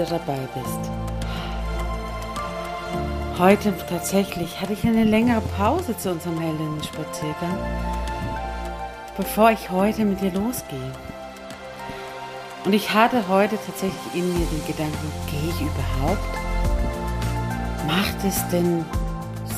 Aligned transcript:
Wieder 0.00 0.18
dabei 0.18 0.38
bist. 0.54 0.90
Heute 3.38 3.74
tatsächlich 3.88 4.60
hatte 4.60 4.74
ich 4.74 4.84
eine 4.84 5.04
längere 5.04 5.40
Pause 5.56 5.96
zu 5.96 6.10
unserem 6.10 6.38
Heldinnen-Spaziergang, 6.38 7.56
bevor 9.16 9.50
ich 9.50 9.70
heute 9.70 10.04
mit 10.04 10.20
dir 10.20 10.32
losgehe. 10.32 10.92
Und 12.64 12.74
ich 12.74 12.92
hatte 12.92 13.26
heute 13.28 13.56
tatsächlich 13.56 14.14
in 14.14 14.28
mir 14.28 14.46
den 14.46 14.66
Gedanken, 14.66 15.12
gehe 15.30 15.50
ich 15.50 15.60
überhaupt? 15.60 16.36
Macht 17.86 18.24
es 18.26 18.46
denn 18.48 18.84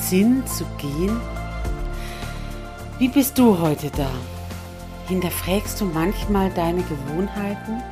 Sinn 0.01 0.43
zu 0.47 0.63
gehen? 0.77 1.19
Wie 2.99 3.09
bist 3.09 3.37
du 3.37 3.59
heute 3.59 3.89
da? 3.91 4.09
Hinterfragst 5.07 5.81
du 5.81 5.85
manchmal 5.85 6.49
deine 6.51 6.83
Gewohnheiten? 6.83 7.83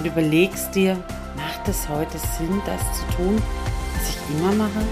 und 0.00 0.06
überlegst 0.06 0.74
dir, 0.74 0.96
es 1.70 1.88
heute 1.88 2.18
Sinn, 2.18 2.60
das 2.66 2.80
zu 2.98 3.16
tun, 3.16 3.40
was 3.94 4.10
ich 4.10 4.36
immer 4.36 4.52
mache? 4.52 4.82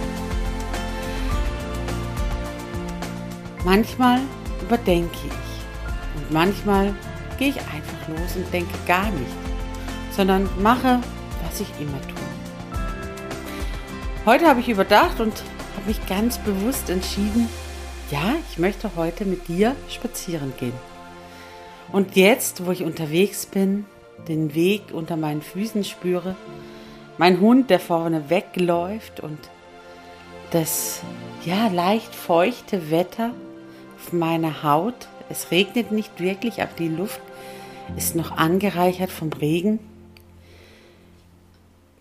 Manchmal 3.64 4.20
überdenke 4.62 5.16
ich 5.26 6.20
und 6.20 6.32
manchmal 6.32 6.94
gehe 7.36 7.48
ich 7.48 7.58
einfach 7.58 8.08
los 8.08 8.36
und 8.36 8.52
denke 8.52 8.72
gar 8.86 9.10
nicht, 9.10 9.36
sondern 10.12 10.48
mache, 10.62 11.00
was 11.44 11.60
ich 11.60 11.68
immer 11.80 12.00
tue. 12.02 12.78
Heute 14.24 14.46
habe 14.46 14.60
ich 14.60 14.68
überdacht 14.68 15.20
und 15.20 15.32
habe 15.76 15.86
mich 15.86 16.06
ganz 16.06 16.38
bewusst 16.38 16.90
entschieden, 16.90 17.48
ja, 18.12 18.36
ich 18.50 18.58
möchte 18.58 18.92
heute 18.94 19.24
mit 19.24 19.48
dir 19.48 19.74
spazieren 19.88 20.54
gehen. 20.58 20.78
Und 21.90 22.14
jetzt, 22.14 22.64
wo 22.64 22.70
ich 22.70 22.84
unterwegs 22.84 23.46
bin, 23.46 23.84
den 24.26 24.54
Weg 24.54 24.92
unter 24.92 25.16
meinen 25.16 25.42
Füßen 25.42 25.84
spüre, 25.84 26.36
mein 27.18 27.40
Hund, 27.40 27.70
der 27.70 27.80
vorne 27.80 28.30
wegläuft 28.30 29.20
und 29.20 29.38
das 30.50 31.00
ja 31.44 31.68
leicht 31.68 32.14
feuchte 32.14 32.90
Wetter 32.90 33.34
auf 33.96 34.12
meiner 34.12 34.62
Haut. 34.62 35.08
Es 35.28 35.50
regnet 35.50 35.92
nicht 35.92 36.20
wirklich, 36.20 36.62
aber 36.62 36.72
die 36.78 36.88
Luft 36.88 37.20
ist 37.96 38.14
noch 38.14 38.32
angereichert 38.32 39.10
vom 39.10 39.32
Regen. 39.32 39.78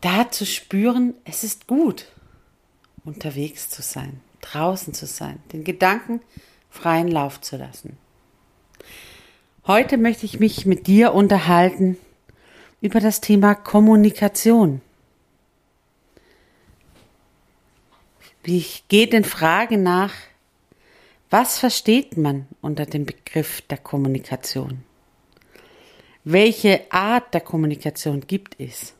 Da 0.01 0.29
zu 0.29 0.45
spüren, 0.45 1.15
es 1.25 1.43
ist 1.43 1.67
gut, 1.67 2.05
unterwegs 3.03 3.69
zu 3.69 3.81
sein, 3.81 4.21
draußen 4.41 4.93
zu 4.93 5.05
sein, 5.07 5.39
den 5.51 5.63
Gedanken 5.63 6.21
freien 6.69 7.07
Lauf 7.07 7.41
zu 7.41 7.57
lassen. 7.57 7.97
Heute 9.65 9.97
möchte 9.97 10.25
ich 10.25 10.39
mich 10.39 10.65
mit 10.65 10.87
dir 10.87 11.13
unterhalten 11.13 11.97
über 12.81 12.99
das 12.99 13.21
Thema 13.21 13.55
Kommunikation. 13.55 14.81
Ich 18.43 18.87
gehe 18.87 19.07
den 19.07 19.25
Fragen 19.25 19.83
nach, 19.83 20.13
was 21.29 21.59
versteht 21.59 22.15
man 22.15 22.47
unter 22.61 22.85
dem 22.85 23.05
Begriff 23.05 23.61
der 23.61 23.77
Kommunikation? 23.77 24.83
Welche 26.23 26.89
Art 26.89 27.33
der 27.33 27.41
Kommunikation 27.41 28.21
gibt 28.21 28.59
es? 28.59 28.93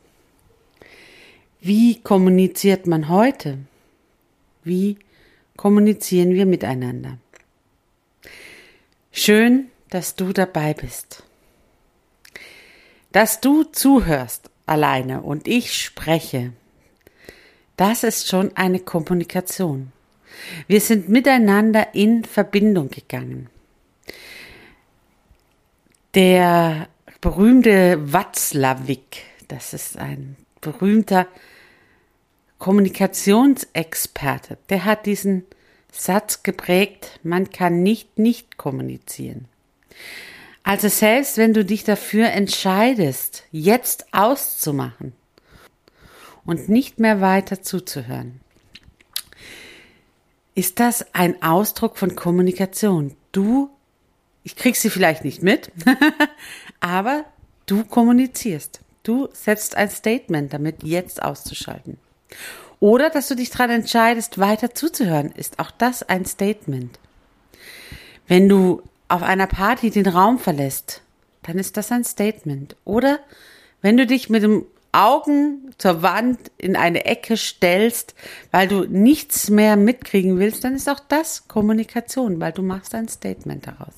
Wie 1.60 2.00
kommuniziert 2.02 2.86
man 2.86 3.08
heute? 3.08 3.58
Wie 4.64 4.98
kommunizieren 5.56 6.34
wir 6.34 6.44
miteinander? 6.44 7.18
Schön, 9.12 9.70
dass 9.88 10.14
du 10.14 10.32
dabei 10.32 10.74
bist. 10.74 11.24
Dass 13.12 13.40
du 13.40 13.64
zuhörst 13.64 14.50
alleine 14.66 15.22
und 15.22 15.48
ich 15.48 15.74
spreche, 15.74 16.52
das 17.76 18.02
ist 18.02 18.28
schon 18.28 18.56
eine 18.56 18.80
Kommunikation. 18.80 19.92
Wir 20.66 20.80
sind 20.80 21.08
miteinander 21.08 21.94
in 21.94 22.24
Verbindung 22.24 22.90
gegangen. 22.90 23.48
Der 26.14 26.88
berühmte 27.20 28.12
Watzlawick, 28.12 29.22
das 29.48 29.74
ist 29.74 29.98
ein 29.98 30.36
berühmter 30.60 31.26
Kommunikationsexperte, 32.58 34.58
der 34.68 34.84
hat 34.84 35.06
diesen 35.06 35.44
Satz 35.92 36.42
geprägt, 36.42 37.20
man 37.22 37.50
kann 37.50 37.82
nicht 37.82 38.18
nicht 38.18 38.56
kommunizieren. 38.56 39.46
Also 40.68 40.88
selbst 40.88 41.38
wenn 41.38 41.54
du 41.54 41.64
dich 41.64 41.82
dafür 41.84 42.30
entscheidest, 42.30 43.44
jetzt 43.50 44.04
auszumachen 44.12 45.14
und 46.44 46.68
nicht 46.68 47.00
mehr 47.00 47.22
weiter 47.22 47.62
zuzuhören, 47.62 48.42
ist 50.54 50.78
das 50.78 51.06
ein 51.14 51.42
Ausdruck 51.42 51.96
von 51.96 52.14
Kommunikation. 52.16 53.16
Du, 53.32 53.70
ich 54.44 54.56
krieg 54.56 54.76
sie 54.76 54.90
vielleicht 54.90 55.24
nicht 55.24 55.42
mit, 55.42 55.72
aber 56.80 57.24
du 57.64 57.82
kommunizierst. 57.84 58.80
Du 59.04 59.30
setzt 59.32 59.74
ein 59.74 59.88
Statement 59.88 60.52
damit, 60.52 60.82
jetzt 60.82 61.22
auszuschalten. 61.22 61.96
Oder 62.78 63.08
dass 63.08 63.28
du 63.28 63.36
dich 63.36 63.48
daran 63.48 63.70
entscheidest, 63.70 64.36
weiter 64.36 64.74
zuzuhören, 64.74 65.32
ist 65.32 65.60
auch 65.60 65.70
das 65.70 66.02
ein 66.02 66.26
Statement. 66.26 66.98
Wenn 68.26 68.50
du 68.50 68.82
auf 69.08 69.22
einer 69.22 69.46
Party 69.46 69.90
den 69.90 70.06
Raum 70.06 70.38
verlässt, 70.38 71.02
dann 71.42 71.58
ist 71.58 71.76
das 71.76 71.90
ein 71.92 72.04
Statement. 72.04 72.76
Oder 72.84 73.20
wenn 73.80 73.96
du 73.96 74.06
dich 74.06 74.28
mit 74.28 74.42
dem 74.42 74.66
Augen 74.92 75.74
zur 75.78 76.02
Wand 76.02 76.38
in 76.56 76.76
eine 76.76 77.04
Ecke 77.04 77.36
stellst, 77.36 78.14
weil 78.50 78.68
du 78.68 78.84
nichts 78.84 79.50
mehr 79.50 79.76
mitkriegen 79.76 80.38
willst, 80.38 80.64
dann 80.64 80.74
ist 80.74 80.88
auch 80.88 81.00
das 81.00 81.46
Kommunikation, 81.46 82.40
weil 82.40 82.52
du 82.52 82.62
machst 82.62 82.94
ein 82.94 83.08
Statement 83.08 83.66
daraus. 83.66 83.94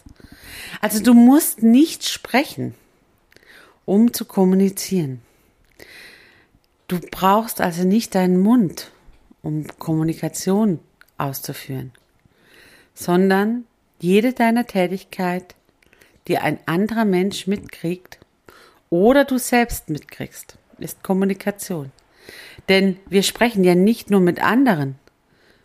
Also 0.81 1.03
du 1.03 1.15
musst 1.15 1.63
nicht 1.63 2.09
sprechen, 2.09 2.75
um 3.85 4.13
zu 4.13 4.25
kommunizieren. 4.25 5.23
Du 6.89 6.99
brauchst 6.99 7.61
also 7.61 7.85
nicht 7.85 8.15
deinen 8.15 8.39
Mund, 8.39 8.91
um 9.43 9.67
Kommunikation 9.79 10.81
auszuführen, 11.19 11.93
sondern 12.95 13.65
jede 14.01 14.33
deiner 14.33 14.67
Tätigkeit, 14.67 15.55
die 16.27 16.39
ein 16.39 16.59
anderer 16.67 17.05
Mensch 17.05 17.47
mitkriegt 17.47 18.19
oder 18.89 19.25
du 19.25 19.39
selbst 19.39 19.89
mitkriegst, 19.89 20.57
ist 20.79 21.03
Kommunikation. 21.03 21.93
Denn 22.69 22.97
wir 23.09 23.23
sprechen 23.23 23.65
ja 23.65 23.75
nicht 23.75 24.11
nur 24.11 24.21
mit 24.21 24.43
anderen, 24.43 24.99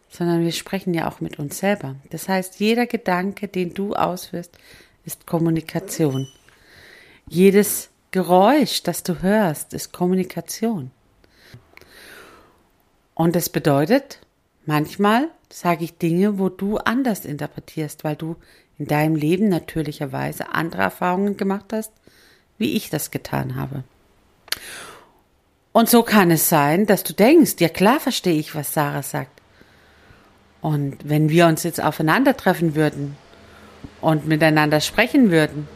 sondern 0.09 0.43
wir 0.43 0.51
sprechen 0.51 0.93
ja 0.93 1.09
auch 1.09 1.21
mit 1.21 1.39
uns 1.39 1.59
selber. 1.59 1.95
Das 2.09 2.29
heißt, 2.29 2.59
jeder 2.59 2.85
Gedanke, 2.87 3.47
den 3.47 3.73
du 3.73 3.93
ausführst, 3.93 4.57
ist 5.05 5.25
Kommunikation. 5.25 6.27
Jedes 7.27 7.89
Geräusch, 8.11 8.83
das 8.83 9.03
du 9.03 9.21
hörst, 9.21 9.73
ist 9.73 9.91
Kommunikation. 9.91 10.91
Und 13.13 13.35
das 13.35 13.49
bedeutet, 13.49 14.19
manchmal 14.65 15.29
sage 15.49 15.83
ich 15.83 15.97
Dinge, 15.97 16.39
wo 16.39 16.49
du 16.49 16.77
anders 16.77 17.25
interpretierst, 17.25 18.03
weil 18.03 18.15
du 18.15 18.35
in 18.77 18.87
deinem 18.87 19.15
Leben 19.15 19.49
natürlicherweise 19.49 20.53
andere 20.53 20.83
Erfahrungen 20.83 21.37
gemacht 21.37 21.71
hast, 21.71 21.91
wie 22.57 22.73
ich 22.75 22.89
das 22.89 23.11
getan 23.11 23.55
habe. 23.55 23.83
Und 25.71 25.89
so 25.89 26.03
kann 26.03 26.31
es 26.31 26.47
sein, 26.47 26.85
dass 26.85 27.03
du 27.03 27.13
denkst, 27.13 27.55
ja 27.59 27.69
klar 27.69 27.99
verstehe 27.99 28.39
ich, 28.39 28.55
was 28.55 28.73
Sarah 28.73 29.03
sagt. 29.03 29.41
Und 30.61 30.97
wenn 31.03 31.29
wir 31.29 31.47
uns 31.47 31.63
jetzt 31.63 31.83
aufeinandertreffen 31.83 32.75
würden 32.75 33.17
und 34.01 34.25
miteinander 34.25 34.81
sprechen 34.81 35.31
würden, 35.31 35.67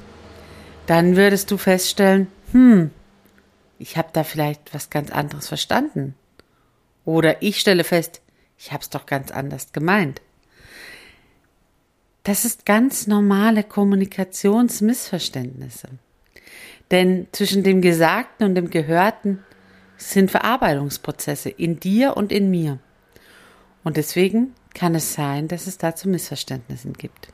dann 0.88 1.16
würdest 1.16 1.52
du 1.52 1.58
feststellen, 1.58 2.28
hm, 2.52 2.92
ich 3.78 3.98
habe 3.98 4.10
da 4.14 4.24
vielleicht 4.24 4.74
was 4.74 4.90
ganz 4.90 5.12
anderes 5.12 5.48
verstanden. 5.48 6.16
Oder 7.06 7.42
ich 7.42 7.60
stelle 7.60 7.84
fest, 7.84 8.22
ich 8.60 8.72
habe 8.72 8.84
es 8.84 8.90
doch 8.90 9.06
ganz 9.06 9.30
anders 9.32 9.72
gemeint. 9.72 10.22
Das 12.24 12.44
ist 12.46 12.66
ganz 12.66 13.06
normale 13.08 13.64
Kommunikationsmissverständnisse. 13.64 15.88
Denn 16.92 17.28
zwischen 17.32 17.64
dem 17.64 17.82
Gesagten 17.82 18.44
und 18.44 18.56
dem 18.56 18.70
Gehörten 18.70 19.46
sind 19.98 20.30
Verarbeitungsprozesse 20.30 21.50
in 21.50 21.80
dir 21.80 22.18
und 22.18 22.34
in 22.34 22.52
mir. 22.52 22.80
Und 23.84 23.98
deswegen 23.98 24.54
kann 24.74 24.94
es 24.94 25.14
sein, 25.14 25.48
dass 25.48 25.66
es 25.66 25.78
dazu 25.78 26.10
Missverständnissen 26.10 26.92
gibt. 26.94 27.30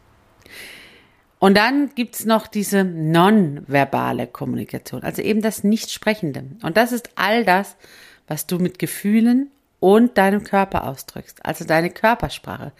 Und 1.39 1.57
dann 1.57 1.89
gibt's 1.95 2.25
noch 2.25 2.45
diese 2.47 2.83
nonverbale 2.83 4.27
Kommunikation, 4.27 5.01
also 5.03 5.21
eben 5.21 5.41
das 5.41 5.63
Nichtsprechende. 5.63 6.43
Und 6.61 6.75
das 6.77 6.91
ist 6.91 7.09
all 7.15 7.45
das, 7.45 7.77
was 8.27 8.45
du 8.47 8.59
mit 8.59 8.79
Gefühlen 8.79 9.51
und 9.85 10.17
deinem 10.17 10.43
Körper 10.43 10.87
ausdrückst, 10.87 11.45
also 11.45 11.63
deine 11.63 11.91
Körpersprache. 11.91 12.71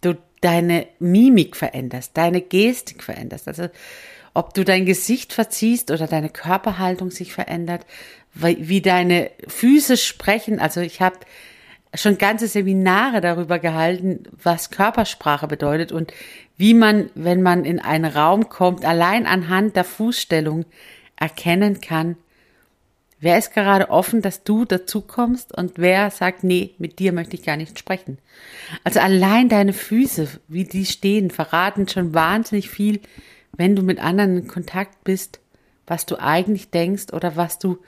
Du 0.00 0.16
deine 0.40 0.86
Mimik 0.98 1.54
veränderst, 1.54 2.16
deine 2.16 2.40
Gestik 2.40 3.02
veränderst, 3.02 3.46
also 3.46 3.68
ob 4.32 4.54
du 4.54 4.64
dein 4.64 4.86
Gesicht 4.86 5.34
verziehst 5.34 5.90
oder 5.90 6.06
deine 6.06 6.30
Körperhaltung 6.30 7.10
sich 7.10 7.34
verändert, 7.34 7.84
wie 8.32 8.80
deine 8.80 9.32
Füße 9.46 9.98
sprechen. 9.98 10.58
Also 10.58 10.80
ich 10.80 11.02
habe 11.02 11.18
schon 11.94 12.16
ganze 12.16 12.48
Seminare 12.48 13.20
darüber 13.20 13.58
gehalten, 13.58 14.22
was 14.42 14.70
Körpersprache 14.70 15.48
bedeutet 15.48 15.92
und 15.92 16.14
wie 16.56 16.72
man, 16.72 17.10
wenn 17.14 17.42
man 17.42 17.66
in 17.66 17.80
einen 17.80 18.10
Raum 18.10 18.48
kommt, 18.48 18.86
allein 18.86 19.26
anhand 19.26 19.76
der 19.76 19.84
Fußstellung 19.84 20.64
erkennen 21.16 21.82
kann, 21.82 22.16
wer 23.20 23.38
ist 23.38 23.52
gerade 23.54 23.90
offen, 23.90 24.22
dass 24.22 24.44
du 24.44 24.64
dazu 24.64 25.00
kommst 25.00 25.56
und 25.56 25.72
wer 25.76 26.10
sagt, 26.10 26.44
nee, 26.44 26.74
mit 26.78 26.98
dir 26.98 27.12
möchte 27.12 27.36
ich 27.36 27.44
gar 27.44 27.56
nicht 27.56 27.78
sprechen. 27.78 28.18
Also 28.84 29.00
allein 29.00 29.48
deine 29.48 29.72
Füße, 29.72 30.28
wie 30.48 30.64
die 30.64 30.86
stehen, 30.86 31.30
verraten 31.30 31.88
schon 31.88 32.14
wahnsinnig 32.14 32.70
viel 32.70 33.00
wenn 33.56 33.76
du 33.76 33.82
mit 33.82 33.98
anderen 33.98 34.38
in 34.38 34.48
Kontakt 34.48 35.04
bist, 35.04 35.40
was 35.86 36.06
du 36.06 36.16
eigentlich 36.16 36.70
denkst 36.70 37.12
oder 37.12 37.36
was 37.36 37.58
du 37.58 37.78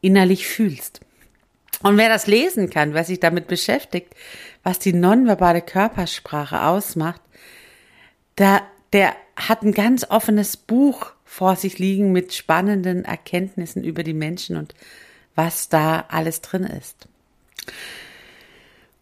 innerlich 0.00 0.46
fühlst. 0.46 1.00
Und 1.82 1.96
wer 1.96 2.08
das 2.08 2.26
lesen 2.26 2.70
kann, 2.70 2.94
wer 2.94 3.04
sich 3.04 3.20
damit 3.20 3.46
beschäftigt, 3.46 4.14
was 4.62 4.78
die 4.78 4.92
nonverbale 4.92 5.62
Körpersprache 5.62 6.62
ausmacht, 6.62 7.20
der, 8.36 8.62
der 8.92 9.14
hat 9.36 9.62
ein 9.62 9.72
ganz 9.72 10.06
offenes 10.08 10.56
Buch 10.56 11.12
vor 11.28 11.56
sich 11.56 11.78
liegen 11.78 12.10
mit 12.10 12.32
spannenden 12.32 13.04
Erkenntnissen 13.04 13.84
über 13.84 14.02
die 14.02 14.14
Menschen 14.14 14.56
und 14.56 14.74
was 15.34 15.68
da 15.68 16.06
alles 16.08 16.40
drin 16.40 16.64
ist. 16.64 17.06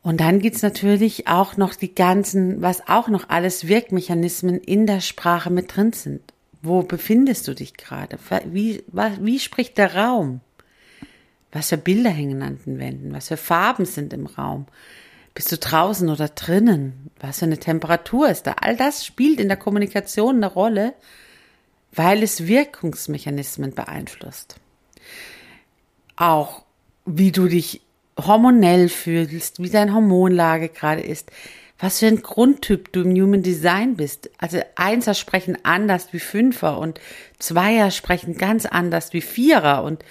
Und 0.02 0.20
dann 0.20 0.40
gibt's 0.40 0.60
natürlich 0.60 1.28
auch 1.28 1.56
noch 1.56 1.74
die 1.74 1.94
ganzen, 1.94 2.60
was 2.60 2.88
auch 2.88 3.08
noch 3.08 3.28
alles 3.28 3.68
Wirkmechanismen 3.68 4.58
in 4.58 4.86
der 4.86 5.00
Sprache 5.00 5.50
mit 5.50 5.74
drin 5.76 5.92
sind. 5.92 6.20
Wo 6.62 6.82
befindest 6.82 7.46
du 7.46 7.54
dich 7.54 7.74
gerade? 7.74 8.18
Wie, 8.46 8.82
wie 8.92 9.38
spricht 9.38 9.78
der 9.78 9.94
Raum? 9.94 10.40
Was 11.52 11.68
für 11.68 11.78
Bilder 11.78 12.10
hängen 12.10 12.42
an 12.42 12.58
den 12.66 12.80
Wänden? 12.80 13.14
Was 13.14 13.28
für 13.28 13.36
Farben 13.36 13.86
sind 13.86 14.12
im 14.12 14.26
Raum? 14.26 14.66
Bist 15.32 15.52
du 15.52 15.58
draußen 15.58 16.08
oder 16.08 16.28
drinnen? 16.28 17.10
Was 17.20 17.38
für 17.38 17.44
eine 17.44 17.58
Temperatur 17.58 18.28
ist 18.28 18.48
da? 18.48 18.56
All 18.60 18.76
das 18.76 19.06
spielt 19.06 19.38
in 19.38 19.48
der 19.48 19.56
Kommunikation 19.56 20.36
eine 20.36 20.52
Rolle, 20.52 20.92
weil 21.96 22.22
es 22.22 22.46
Wirkungsmechanismen 22.46 23.74
beeinflusst. 23.74 24.56
Auch 26.16 26.62
wie 27.04 27.32
du 27.32 27.48
dich 27.48 27.82
hormonell 28.18 28.88
fühlst, 28.88 29.62
wie 29.62 29.70
deine 29.70 29.94
Hormonlage 29.94 30.68
gerade 30.68 31.02
ist, 31.02 31.30
was 31.78 31.98
für 31.98 32.06
ein 32.06 32.22
Grundtyp 32.22 32.92
du 32.92 33.02
im 33.02 33.14
Human 33.14 33.42
Design 33.42 33.96
bist. 33.96 34.30
Also 34.38 34.60
Einser 34.76 35.14
sprechen 35.14 35.58
anders 35.62 36.12
wie 36.12 36.20
Fünfer 36.20 36.78
und 36.78 37.00
Zweier 37.38 37.90
sprechen 37.90 38.36
ganz 38.36 38.64
anders 38.64 39.12
wie 39.12 39.20
Vierer 39.20 39.82
und 39.82 40.04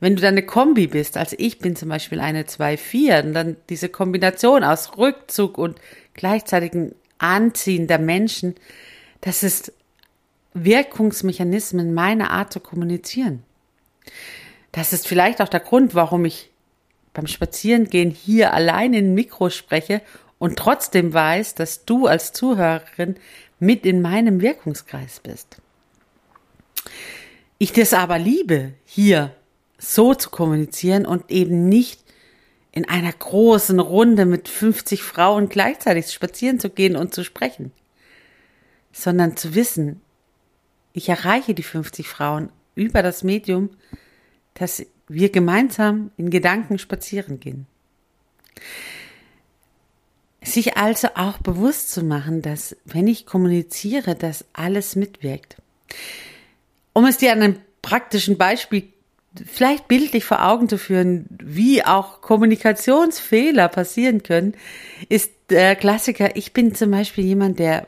wenn 0.00 0.16
du 0.16 0.22
dann 0.22 0.32
eine 0.32 0.46
Kombi 0.46 0.86
bist, 0.86 1.18
also 1.18 1.36
ich 1.38 1.58
bin 1.58 1.76
zum 1.76 1.90
Beispiel 1.90 2.20
eine 2.20 2.44
2-4 2.44 3.22
und 3.22 3.34
dann 3.34 3.56
diese 3.68 3.90
Kombination 3.90 4.64
aus 4.64 4.96
Rückzug 4.96 5.58
und 5.58 5.78
gleichzeitigen 6.14 6.94
Anziehen 7.18 7.86
der 7.86 7.98
Menschen, 7.98 8.54
das 9.20 9.42
ist 9.42 9.74
Wirkungsmechanismen 10.54 11.94
meiner 11.94 12.30
Art 12.30 12.52
zu 12.52 12.60
kommunizieren. 12.60 13.42
Das 14.72 14.92
ist 14.92 15.06
vielleicht 15.06 15.40
auch 15.40 15.48
der 15.48 15.60
Grund, 15.60 15.94
warum 15.94 16.24
ich 16.24 16.50
beim 17.12 17.26
Spazierengehen 17.26 18.10
hier 18.10 18.52
allein 18.52 18.94
in 18.94 19.14
Mikro 19.14 19.50
spreche 19.50 20.00
und 20.38 20.56
trotzdem 20.58 21.12
weiß, 21.12 21.54
dass 21.54 21.84
du 21.84 22.06
als 22.06 22.32
Zuhörerin 22.32 23.16
mit 23.58 23.84
in 23.84 24.00
meinem 24.00 24.40
Wirkungskreis 24.40 25.20
bist. 25.20 25.60
Ich 27.58 27.72
das 27.72 27.92
aber 27.92 28.18
liebe, 28.18 28.72
hier 28.84 29.34
so 29.76 30.14
zu 30.14 30.30
kommunizieren 30.30 31.04
und 31.04 31.30
eben 31.30 31.68
nicht 31.68 32.00
in 32.72 32.88
einer 32.88 33.12
großen 33.12 33.80
Runde 33.80 34.24
mit 34.24 34.48
50 34.48 35.02
Frauen 35.02 35.48
gleichzeitig 35.48 36.10
spazieren 36.10 36.60
zu 36.60 36.70
gehen 36.70 36.96
und 36.96 37.14
zu 37.14 37.24
sprechen, 37.24 37.72
sondern 38.92 39.36
zu 39.36 39.54
wissen, 39.54 40.00
ich 40.92 41.08
erreiche 41.08 41.54
die 41.54 41.62
50 41.62 42.08
Frauen 42.08 42.50
über 42.74 43.02
das 43.02 43.22
Medium, 43.22 43.70
dass 44.54 44.84
wir 45.08 45.30
gemeinsam 45.30 46.10
in 46.16 46.30
Gedanken 46.30 46.78
spazieren 46.78 47.40
gehen. 47.40 47.66
Sich 50.42 50.76
also 50.76 51.08
auch 51.14 51.38
bewusst 51.38 51.90
zu 51.90 52.02
machen, 52.02 52.42
dass 52.42 52.76
wenn 52.84 53.06
ich 53.06 53.26
kommuniziere, 53.26 54.14
dass 54.14 54.44
alles 54.52 54.96
mitwirkt. 54.96 55.56
Um 56.92 57.04
es 57.04 57.18
dir 57.18 57.32
an 57.32 57.42
einem 57.42 57.56
praktischen 57.82 58.38
Beispiel 58.38 58.88
vielleicht 59.46 59.86
bildlich 59.88 60.24
vor 60.24 60.44
Augen 60.44 60.68
zu 60.68 60.78
führen, 60.78 61.26
wie 61.42 61.84
auch 61.84 62.20
Kommunikationsfehler 62.20 63.68
passieren 63.68 64.22
können, 64.22 64.54
ist 65.08 65.32
der 65.50 65.76
Klassiker, 65.76 66.36
ich 66.36 66.52
bin 66.52 66.74
zum 66.74 66.90
Beispiel 66.90 67.24
jemand, 67.24 67.58
der 67.58 67.86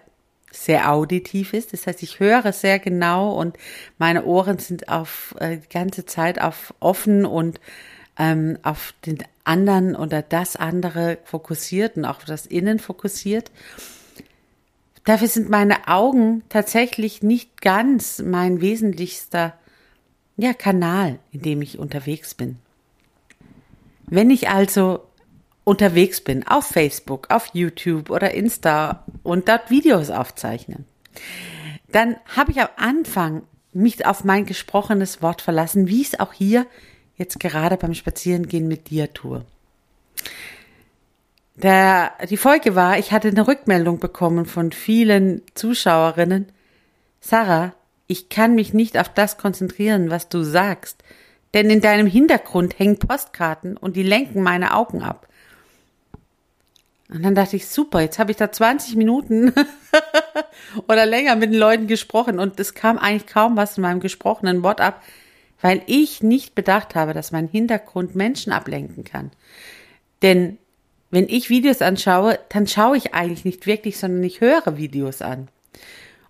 sehr 0.53 0.93
auditiv 0.93 1.55
ist. 1.55 1.73
Das 1.73 1.87
heißt, 1.87 2.03
ich 2.03 2.21
höre 2.21 2.53
sehr 2.53 2.79
genau 2.79 3.33
und 3.33 3.57
meine 3.99 4.25
Ohren 4.25 4.59
sind 4.59 4.89
auf 4.89 5.35
äh, 5.41 5.59
die 5.59 5.69
ganze 5.69 6.05
Zeit 6.05 6.41
auf 6.41 6.75
offen 6.79 7.25
und 7.25 7.61
ähm, 8.19 8.59
auf 8.63 8.95
den 9.07 9.19
anderen 9.45 9.97
oder 9.97 10.23
das 10.23 10.57
andere 10.57 11.19
fokussiert 11.25 11.97
und 11.97 12.05
auch 12.05 12.23
das 12.23 12.47
Innen 12.47 12.79
fokussiert. 12.79 13.51
Dafür 15.05 15.29
sind 15.29 15.51
meine 15.51 15.89
Augen 15.89 16.45
tatsächlich 16.49 17.23
nicht 17.23 17.61
ganz 17.61 18.21
mein 18.21 18.61
wesentlichster 18.61 19.55
ja, 20.37 20.55
Kanal, 20.55 21.19
in 21.33 21.43
dem 21.43 21.63
ich 21.63 21.79
unterwegs 21.79 22.35
bin. 22.35 22.59
Wenn 24.07 24.31
ich 24.31 24.49
also 24.49 25.01
unterwegs 25.65 26.21
bin, 26.21 26.47
auf 26.47 26.67
Facebook, 26.67 27.31
auf 27.31 27.51
YouTube 27.53 28.11
oder 28.11 28.33
Insta 28.33 29.05
und 29.23 29.49
dort 29.49 29.71
Videos 29.71 30.11
aufzeichne, 30.11 30.85
dann 31.89 32.17
habe 32.37 32.53
ich 32.53 32.61
am 32.61 32.69
Anfang 32.77 33.43
mich 33.73 34.05
auf 34.07 34.25
mein 34.25 34.45
gesprochenes 34.47 35.23
Wort 35.23 35.41
verlassen, 35.41 35.89
wie 35.89 36.03
ich 36.03 36.15
es 36.15 36.21
auch 36.21 36.33
hier 36.33 36.67
jetzt 37.17 37.41
gerade 37.41 37.77
beim 37.77 37.95
Spazierengehen 37.95 38.69
mit 38.69 38.91
dir 38.91 39.13
tue. 39.13 39.45
Der, 41.55 42.13
die 42.29 42.37
Folge 42.37 42.75
war, 42.75 42.99
ich 42.99 43.13
hatte 43.13 43.29
eine 43.29 43.47
Rückmeldung 43.47 43.99
bekommen 44.01 44.47
von 44.47 44.73
vielen 44.73 45.43
Zuschauerinnen. 45.55 46.47
Sarah, 47.21 47.75
ich 48.07 48.29
kann 48.29 48.55
mich 48.55 48.75
nicht 48.75 48.99
auf 48.99 49.11
das 49.11 49.37
konzentrieren, 49.37 50.11
was 50.11 50.29
du 50.29 50.43
sagst, 50.43 51.03
denn 51.55 51.71
in 51.71 51.81
deinem 51.81 52.07
Hintergrund 52.07 52.79
hängen 52.79 52.99
Postkarten 52.99 53.77
und 53.77 53.97
die 53.97 54.03
lenken 54.03 54.43
meine 54.43 54.75
Augen 54.75 55.03
ab. 55.03 55.29
Und 57.13 57.23
dann 57.23 57.35
dachte 57.35 57.57
ich, 57.57 57.67
super, 57.69 58.01
jetzt 58.01 58.19
habe 58.19 58.31
ich 58.31 58.39
da 58.39 58.51
20 58.51 58.97
Minuten 58.97 59.53
oder 60.89 61.05
länger 61.05 61.37
mit 61.37 61.53
den 61.53 61.59
Leuten 61.59 61.87
gesprochen 61.87 62.39
und 62.39 62.59
es 62.59 62.73
kam 62.73 62.97
eigentlich 62.97 63.27
kaum 63.27 63.57
was 63.57 63.77
in 63.77 63.83
meinem 63.83 64.01
gesprochenen 64.01 64.63
Wort 64.63 64.81
ab, 64.81 65.03
weil 65.61 65.83
ich 65.87 66.23
nicht 66.23 66.55
bedacht 66.55 66.95
habe, 66.95 67.13
dass 67.13 67.31
mein 67.31 67.49
Hintergrund 67.49 68.15
Menschen 68.15 68.53
ablenken 68.53 69.05
kann. 69.05 69.31
Denn 70.23 70.57
wenn 71.11 71.29
ich 71.29 71.51
Videos 71.51 71.83
anschaue, 71.83 72.39
dann 72.49 72.67
schaue 72.67 72.97
ich 72.97 73.13
eigentlich 73.13 73.45
nicht 73.45 73.67
wirklich, 73.67 73.99
sondern 73.99 74.23
ich 74.25 74.41
höre 74.41 74.79
Videos 74.79 75.21
an. 75.21 75.49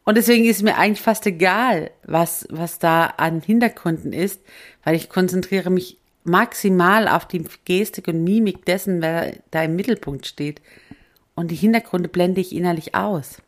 Und 0.03 0.17
deswegen 0.17 0.45
ist 0.47 0.65
mir 0.65 0.77
eigentlich 0.77 1.01
fast 1.01 1.25
egal, 1.27 1.93
was, 2.03 2.45
was 2.51 2.81
da 2.81 3.07
an 3.07 3.41
Hintergründen 3.41 4.13
ist, 4.13 4.41
weil 4.83 4.97
ich 4.97 5.09
konzentriere 5.09 5.71
mich 5.71 5.99
maximal 6.25 7.09
auf 7.09 7.27
die 7.27 7.45
Gestik 7.65 8.09
und 8.09 8.25
Mimik 8.25 8.65
dessen, 8.65 9.03
wer 9.03 9.35
da 9.51 9.65
im 9.65 9.77
Mittelpunkt 9.77 10.27
steht. 10.27 10.61
Und 11.35 11.51
die 11.51 11.57
Hintergründe 11.57 12.09
blende 12.09 12.41
ich 12.41 12.55
innerlich 12.55 12.95
aus. 12.95 13.43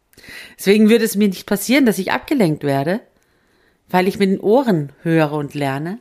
Deswegen 0.58 0.88
würde 0.88 1.04
es 1.04 1.16
mir 1.16 1.28
nicht 1.28 1.46
passieren, 1.46 1.86
dass 1.86 1.98
ich 1.98 2.12
abgelenkt 2.12 2.64
werde, 2.64 3.00
weil 3.88 4.08
ich 4.08 4.18
mit 4.18 4.30
den 4.30 4.40
Ohren 4.40 4.92
höre 5.02 5.32
und 5.32 5.54
lerne. 5.54 5.98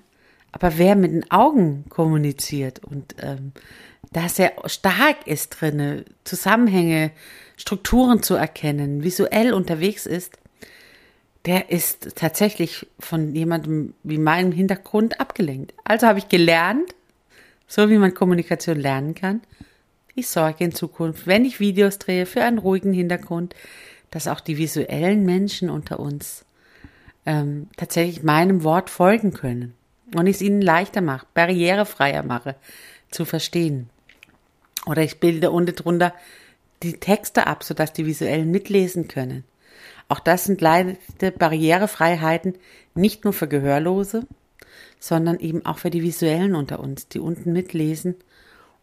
Aber 0.51 0.77
wer 0.77 0.95
mit 0.95 1.11
den 1.11 1.29
Augen 1.31 1.85
kommuniziert 1.89 2.79
und 2.83 3.15
ähm, 3.19 3.53
da 4.11 4.29
sehr 4.29 4.53
stark 4.67 5.25
ist 5.25 5.49
drinne, 5.49 6.05
Zusammenhänge, 6.23 7.11
Strukturen 7.57 8.21
zu 8.21 8.35
erkennen, 8.35 9.03
visuell 9.03 9.53
unterwegs 9.53 10.05
ist, 10.05 10.37
der 11.45 11.69
ist 11.69 12.15
tatsächlich 12.15 12.87
von 12.99 13.35
jemandem 13.35 13.93
wie 14.03 14.17
meinem 14.17 14.51
Hintergrund 14.51 15.19
abgelenkt. 15.19 15.73
Also 15.83 16.07
habe 16.07 16.19
ich 16.19 16.29
gelernt, 16.29 16.95
so 17.67 17.89
wie 17.89 17.97
man 17.97 18.13
Kommunikation 18.13 18.79
lernen 18.79 19.13
kann. 19.13 19.41
Ich 20.15 20.27
sorge 20.27 20.63
in 20.63 20.73
Zukunft, 20.73 21.27
wenn 21.27 21.43
ich 21.43 21.59
Videos 21.59 21.99
drehe, 21.99 22.25
für 22.25 22.43
einen 22.43 22.59
ruhigen 22.59 22.93
Hintergrund, 22.93 23.55
dass 24.11 24.27
auch 24.27 24.39
die 24.39 24.57
visuellen 24.57 25.25
Menschen 25.25 25.69
unter 25.69 25.99
uns 25.99 26.45
ähm, 27.25 27.67
tatsächlich 27.77 28.23
meinem 28.23 28.63
Wort 28.63 28.89
folgen 28.89 29.33
können 29.33 29.73
und 30.15 30.27
ich 30.27 30.37
es 30.37 30.41
ihnen 30.41 30.61
leichter 30.61 31.01
mache, 31.01 31.25
barrierefreier 31.33 32.23
mache, 32.23 32.55
zu 33.09 33.25
verstehen. 33.25 33.89
Oder 34.85 35.01
ich 35.01 35.19
bilde 35.19 35.51
unten 35.51 35.75
drunter 35.75 36.13
die 36.83 36.99
Texte 36.99 37.47
ab, 37.47 37.63
sodass 37.63 37.93
die 37.93 38.05
visuellen 38.05 38.51
mitlesen 38.51 39.07
können. 39.07 39.43
Auch 40.07 40.19
das 40.19 40.45
sind 40.45 40.61
leichte 40.61 41.31
Barrierefreiheiten, 41.31 42.55
nicht 42.95 43.23
nur 43.23 43.33
für 43.33 43.47
Gehörlose, 43.47 44.27
sondern 44.99 45.39
eben 45.39 45.65
auch 45.65 45.77
für 45.77 45.89
die 45.89 46.03
Visuellen 46.03 46.55
unter 46.55 46.79
uns, 46.79 47.07
die 47.07 47.19
unten 47.19 47.53
mitlesen 47.53 48.15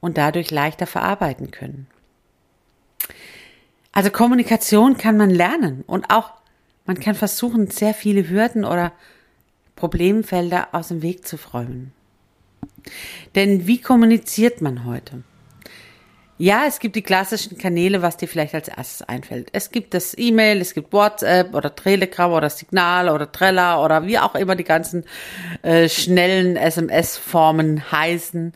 und 0.01 0.19
dadurch 0.19 0.51
leichter 0.51 0.87
verarbeiten 0.87 1.51
können. 1.51 1.87
Also 3.93 4.11
Kommunikation 4.11 4.97
kann 4.97 5.17
man 5.17 5.31
lernen 5.31 5.83
und 5.87 6.11
auch 6.11 6.33
man 6.87 6.99
kann 6.99 7.15
versuchen, 7.15 7.71
sehr 7.71 7.95
viele 7.95 8.29
Hürden 8.29 8.65
oder 8.65 8.93
Problemfelder 9.77 10.69
aus 10.73 10.89
dem 10.89 11.03
Weg 11.03 11.27
zu 11.27 11.37
räumen. 11.53 11.93
Denn 13.35 13.67
wie 13.67 13.81
kommuniziert 13.81 14.61
man 14.61 14.85
heute? 14.85 15.23
Ja, 16.41 16.65
es 16.67 16.79
gibt 16.79 16.97
die 16.97 17.03
klassischen 17.03 17.59
Kanäle, 17.59 18.01
was 18.01 18.17
dir 18.17 18.27
vielleicht 18.27 18.55
als 18.55 18.69
erstes 18.69 19.03
einfällt. 19.03 19.51
Es 19.53 19.71
gibt 19.71 19.93
das 19.93 20.17
E-Mail, 20.17 20.63
es 20.63 20.73
gibt 20.73 20.91
WhatsApp 20.91 21.55
oder 21.55 21.77
Telegram 21.77 22.33
oder 22.33 22.49
Signal 22.49 23.11
oder 23.11 23.31
Trella 23.31 23.85
oder 23.85 24.07
wie 24.07 24.19
auch 24.19 24.35
immer 24.35 24.57
die 24.57 24.65
ganzen 24.65 25.05
äh, 25.61 25.87
schnellen 25.91 26.57
SMS-Formen 26.57 27.93
heißen. 27.93 28.55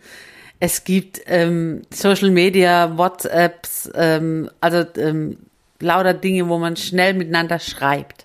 Es 0.60 0.84
gibt 0.84 1.20
ähm, 1.26 1.82
Social 1.92 2.30
Media, 2.30 2.96
WhatsApps, 2.96 3.90
ähm, 3.94 4.48
also 4.62 4.86
ähm, 4.96 5.36
lauter 5.78 6.14
Dinge, 6.14 6.48
wo 6.48 6.56
man 6.56 6.76
schnell 6.76 7.12
miteinander 7.12 7.58
schreibt. 7.58 8.24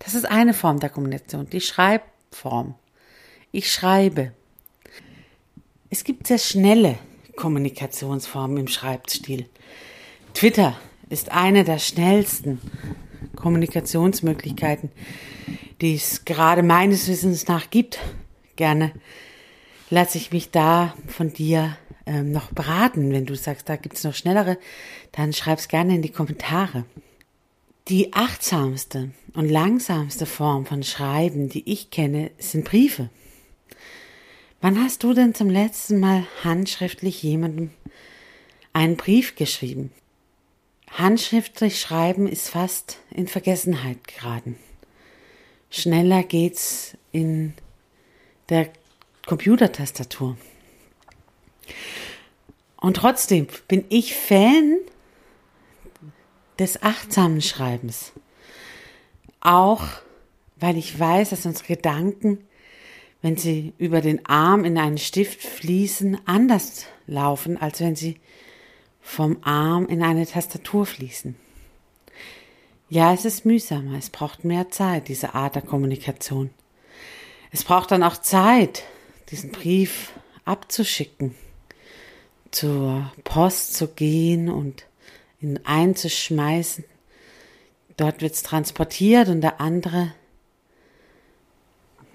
Das 0.00 0.14
ist 0.14 0.26
eine 0.26 0.52
Form 0.52 0.80
der 0.80 0.90
Kommunikation, 0.90 1.48
die 1.48 1.62
Schreibform. 1.62 2.74
Ich 3.52 3.72
schreibe. 3.72 4.32
Es 5.88 6.04
gibt 6.04 6.26
sehr 6.26 6.36
schnelle 6.36 6.98
Kommunikationsformen 7.40 8.58
im 8.58 8.68
Schreibstil. 8.68 9.46
Twitter 10.34 10.76
ist 11.08 11.32
eine 11.32 11.64
der 11.64 11.78
schnellsten 11.78 12.60
Kommunikationsmöglichkeiten, 13.34 14.90
die 15.80 15.94
es 15.94 16.26
gerade 16.26 16.62
meines 16.62 17.08
Wissens 17.08 17.48
nach 17.48 17.70
gibt. 17.70 17.98
Gerne 18.56 18.92
lasse 19.88 20.18
ich 20.18 20.32
mich 20.32 20.50
da 20.50 20.94
von 21.06 21.32
dir 21.32 21.78
ähm, 22.04 22.30
noch 22.30 22.52
beraten. 22.52 23.10
Wenn 23.10 23.24
du 23.24 23.34
sagst, 23.34 23.70
da 23.70 23.76
gibt 23.76 23.96
es 23.96 24.04
noch 24.04 24.14
schnellere, 24.14 24.58
dann 25.12 25.32
schreib's 25.32 25.68
gerne 25.68 25.94
in 25.94 26.02
die 26.02 26.12
Kommentare. 26.12 26.84
Die 27.88 28.12
achtsamste 28.12 29.12
und 29.32 29.48
langsamste 29.48 30.26
Form 30.26 30.66
von 30.66 30.82
Schreiben, 30.82 31.48
die 31.48 31.72
ich 31.72 31.90
kenne, 31.90 32.32
sind 32.38 32.66
Briefe. 32.66 33.08
Wann 34.62 34.78
hast 34.78 35.02
du 35.04 35.14
denn 35.14 35.34
zum 35.34 35.48
letzten 35.48 36.00
Mal 36.00 36.26
handschriftlich 36.44 37.22
jemandem 37.22 37.70
einen 38.74 38.98
Brief 38.98 39.34
geschrieben? 39.34 39.90
Handschriftlich 40.90 41.80
schreiben 41.80 42.28
ist 42.28 42.50
fast 42.50 42.98
in 43.10 43.26
Vergessenheit 43.26 44.06
geraten. 44.06 44.58
Schneller 45.70 46.22
geht's 46.24 46.94
in 47.10 47.54
der 48.50 48.68
Computertastatur. 49.26 50.36
Und 52.76 52.98
trotzdem 52.98 53.46
bin 53.66 53.86
ich 53.88 54.14
Fan 54.14 54.76
des 56.58 56.82
achtsamen 56.82 57.40
Schreibens. 57.40 58.12
Auch 59.40 59.84
weil 60.56 60.76
ich 60.76 60.98
weiß, 60.98 61.30
dass 61.30 61.46
unsere 61.46 61.68
Gedanken 61.68 62.46
wenn 63.22 63.36
sie 63.36 63.74
über 63.78 64.00
den 64.00 64.24
Arm 64.26 64.64
in 64.64 64.78
einen 64.78 64.98
Stift 64.98 65.42
fließen, 65.42 66.18
anders 66.26 66.86
laufen, 67.06 67.60
als 67.60 67.80
wenn 67.80 67.96
sie 67.96 68.18
vom 69.00 69.38
Arm 69.42 69.86
in 69.86 70.02
eine 70.02 70.26
Tastatur 70.26 70.86
fließen. 70.86 71.36
Ja, 72.88 73.12
es 73.12 73.24
ist 73.24 73.44
mühsamer, 73.44 73.96
es 73.98 74.10
braucht 74.10 74.44
mehr 74.44 74.70
Zeit, 74.70 75.08
diese 75.08 75.34
Art 75.34 75.54
der 75.54 75.62
Kommunikation. 75.62 76.50
Es 77.52 77.64
braucht 77.64 77.90
dann 77.90 78.02
auch 78.02 78.16
Zeit, 78.16 78.84
diesen 79.30 79.52
Brief 79.52 80.12
abzuschicken, 80.44 81.34
zur 82.50 83.12
Post 83.22 83.74
zu 83.74 83.88
gehen 83.88 84.48
und 84.48 84.86
ihn 85.40 85.60
einzuschmeißen. 85.64 86.84
Dort 87.96 88.22
wird's 88.22 88.42
transportiert 88.42 89.28
und 89.28 89.40
der 89.40 89.60
andere 89.60 90.12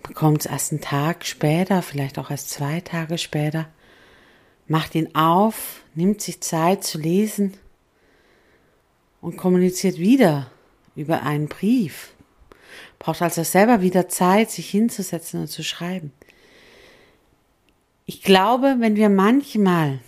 bekommt 0.08 0.42
es 0.42 0.52
erst 0.52 0.72
einen 0.72 0.82
Tag 0.82 1.26
später, 1.26 1.82
vielleicht 1.82 2.20
auch 2.20 2.32
erst 2.32 2.50
zwei 2.50 2.82
Tage 2.82 3.18
später, 3.18 3.68
macht 4.68 4.96
ihn 4.96 5.16
auf, 5.16 5.84
nimmt 5.94 6.22
sich 6.22 6.42
Zeit 6.42 6.84
zu 6.84 6.98
lesen 6.98 7.56
und 9.22 9.38
kommuniziert 9.38 9.98
wieder 9.98 10.52
über 10.96 11.24
einen 11.24 11.48
Brief. 11.48 12.14
Braucht 13.00 13.22
also 13.22 13.44
selber 13.44 13.82
wieder 13.82 14.10
Zeit, 14.10 14.52
sich 14.52 14.70
hinzusetzen 14.70 15.42
und 15.42 15.48
zu 15.48 15.64
schreiben. 15.64 16.12
Ich 18.06 18.22
glaube, 18.22 18.78
wenn 18.80 18.96
wir 18.96 19.10
manchmal 19.10 20.00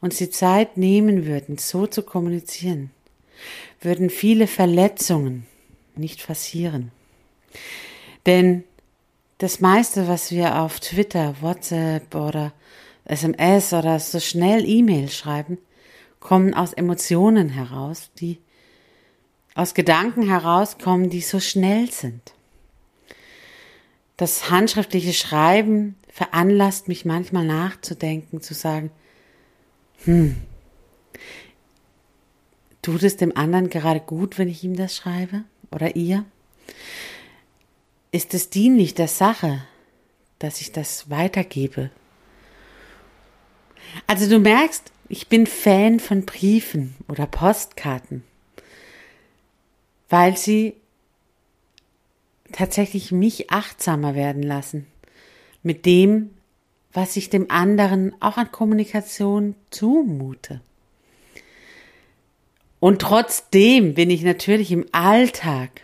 uns 0.00 0.16
die 0.16 0.30
Zeit 0.30 0.76
nehmen 0.76 1.26
würden, 1.26 1.58
so 1.58 1.86
zu 1.86 2.02
kommunizieren, 2.02 2.90
würden 3.80 4.10
viele 4.10 4.46
Verletzungen 4.46 5.46
nicht 5.96 6.26
passieren. 6.26 6.90
Denn 8.26 8.64
das 9.38 9.60
meiste, 9.60 10.08
was 10.08 10.30
wir 10.30 10.60
auf 10.60 10.80
Twitter, 10.80 11.36
WhatsApp 11.40 12.14
oder 12.14 12.52
SMS 13.04 13.72
oder 13.72 13.98
so 14.00 14.20
schnell 14.20 14.66
E-Mail 14.66 15.10
schreiben, 15.10 15.58
kommen 16.20 16.54
aus 16.54 16.72
Emotionen 16.72 17.50
heraus, 17.50 18.10
die 18.18 18.38
aus 19.54 19.74
Gedanken 19.74 20.26
herauskommen, 20.26 21.10
die 21.10 21.20
so 21.20 21.38
schnell 21.38 21.90
sind. 21.90 22.34
Das 24.16 24.50
handschriftliche 24.50 25.12
Schreiben 25.12 25.96
veranlasst 26.08 26.88
mich 26.88 27.04
manchmal 27.04 27.44
nachzudenken, 27.44 28.40
zu 28.40 28.54
sagen, 28.54 28.90
hm, 30.04 30.36
tut 32.80 33.02
es 33.02 33.16
dem 33.16 33.36
anderen 33.36 33.70
gerade 33.70 34.00
gut, 34.00 34.38
wenn 34.38 34.48
ich 34.48 34.62
ihm 34.62 34.76
das 34.76 34.96
schreibe 34.96 35.44
oder 35.70 35.96
ihr? 35.96 36.24
Ist 38.14 38.32
es 38.32 38.48
dienlich 38.48 38.94
der 38.94 39.08
Sache, 39.08 39.66
dass 40.38 40.60
ich 40.60 40.70
das 40.70 41.10
weitergebe. 41.10 41.90
Also 44.06 44.30
du 44.30 44.38
merkst, 44.38 44.92
ich 45.08 45.26
bin 45.26 45.48
Fan 45.48 45.98
von 45.98 46.24
Briefen 46.24 46.94
oder 47.08 47.26
Postkarten, 47.26 48.22
weil 50.08 50.36
sie 50.36 50.74
tatsächlich 52.52 53.10
mich 53.10 53.50
achtsamer 53.50 54.14
werden 54.14 54.44
lassen 54.44 54.86
mit 55.64 55.84
dem, 55.84 56.30
was 56.92 57.16
ich 57.16 57.30
dem 57.30 57.50
anderen 57.50 58.14
auch 58.22 58.36
an 58.36 58.52
Kommunikation 58.52 59.56
zumute. 59.70 60.60
Und 62.78 63.02
trotzdem 63.02 63.94
bin 63.94 64.08
ich 64.08 64.22
natürlich 64.22 64.70
im 64.70 64.86
Alltag 64.92 65.80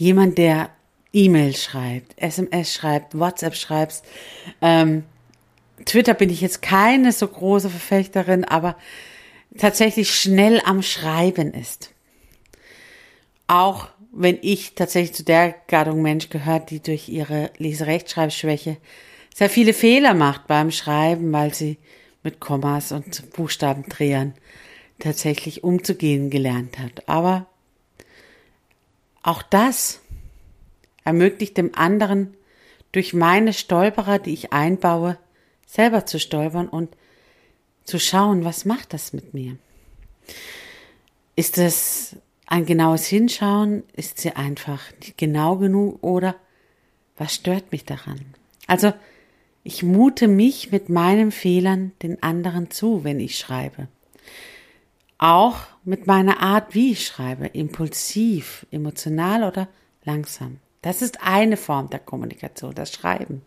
jemand, 0.00 0.38
der 0.38 0.70
E-Mail 1.12 1.54
schreibt, 1.54 2.14
SMS 2.16 2.72
schreibt, 2.72 3.18
WhatsApp 3.18 3.54
schreibt, 3.54 4.02
ähm, 4.62 5.04
Twitter 5.84 6.14
bin 6.14 6.30
ich 6.30 6.40
jetzt 6.40 6.62
keine 6.62 7.12
so 7.12 7.28
große 7.28 7.68
Verfechterin, 7.68 8.44
aber 8.44 8.76
tatsächlich 9.58 10.14
schnell 10.14 10.62
am 10.64 10.82
Schreiben 10.82 11.52
ist. 11.52 11.92
Auch 13.46 13.88
wenn 14.12 14.38
ich 14.40 14.74
tatsächlich 14.74 15.14
zu 15.14 15.22
der 15.22 15.54
Gattung 15.68 16.00
Mensch 16.00 16.30
gehört, 16.30 16.70
die 16.70 16.80
durch 16.80 17.08
ihre 17.08 17.50
Leserechtschreibschwäche 17.58 18.78
sehr 19.34 19.50
viele 19.50 19.74
Fehler 19.74 20.14
macht 20.14 20.46
beim 20.46 20.70
Schreiben, 20.70 21.30
weil 21.32 21.52
sie 21.52 21.76
mit 22.22 22.40
Kommas 22.40 22.92
und 22.92 23.30
Buchstabendrehern 23.32 24.34
tatsächlich 24.98 25.62
umzugehen 25.62 26.30
gelernt 26.30 26.78
hat. 26.78 27.08
Aber 27.08 27.49
auch 29.22 29.42
das 29.42 30.00
ermöglicht 31.04 31.56
dem 31.56 31.74
anderen 31.74 32.34
durch 32.92 33.14
meine 33.14 33.52
Stolperer, 33.52 34.18
die 34.18 34.32
ich 34.32 34.52
einbaue, 34.52 35.18
selber 35.66 36.06
zu 36.06 36.18
stolpern 36.18 36.68
und 36.68 36.96
zu 37.84 37.98
schauen, 37.98 38.44
was 38.44 38.64
macht 38.64 38.92
das 38.92 39.12
mit 39.12 39.34
mir? 39.34 39.56
Ist 41.36 41.58
es 41.58 42.16
ein 42.46 42.66
genaues 42.66 43.06
Hinschauen? 43.06 43.84
Ist 43.94 44.18
sie 44.18 44.32
einfach 44.32 44.82
nicht 45.00 45.16
genau 45.16 45.56
genug 45.56 46.02
oder 46.02 46.36
was 47.16 47.34
stört 47.34 47.72
mich 47.72 47.84
daran? 47.84 48.20
Also, 48.66 48.92
ich 49.62 49.82
mute 49.82 50.26
mich 50.26 50.72
mit 50.72 50.88
meinen 50.88 51.32
Fehlern 51.32 51.92
den 52.02 52.22
anderen 52.22 52.70
zu, 52.70 53.04
wenn 53.04 53.20
ich 53.20 53.38
schreibe. 53.38 53.88
Auch 55.22 55.58
mit 55.84 56.06
meiner 56.06 56.40
Art, 56.40 56.74
wie 56.74 56.92
ich 56.92 57.06
schreibe, 57.06 57.46
impulsiv, 57.46 58.66
emotional 58.70 59.44
oder 59.44 59.68
langsam. 60.02 60.60
Das 60.80 61.02
ist 61.02 61.22
eine 61.22 61.58
Form 61.58 61.90
der 61.90 61.98
Kommunikation, 61.98 62.74
das 62.74 62.94
Schreiben. 62.94 63.42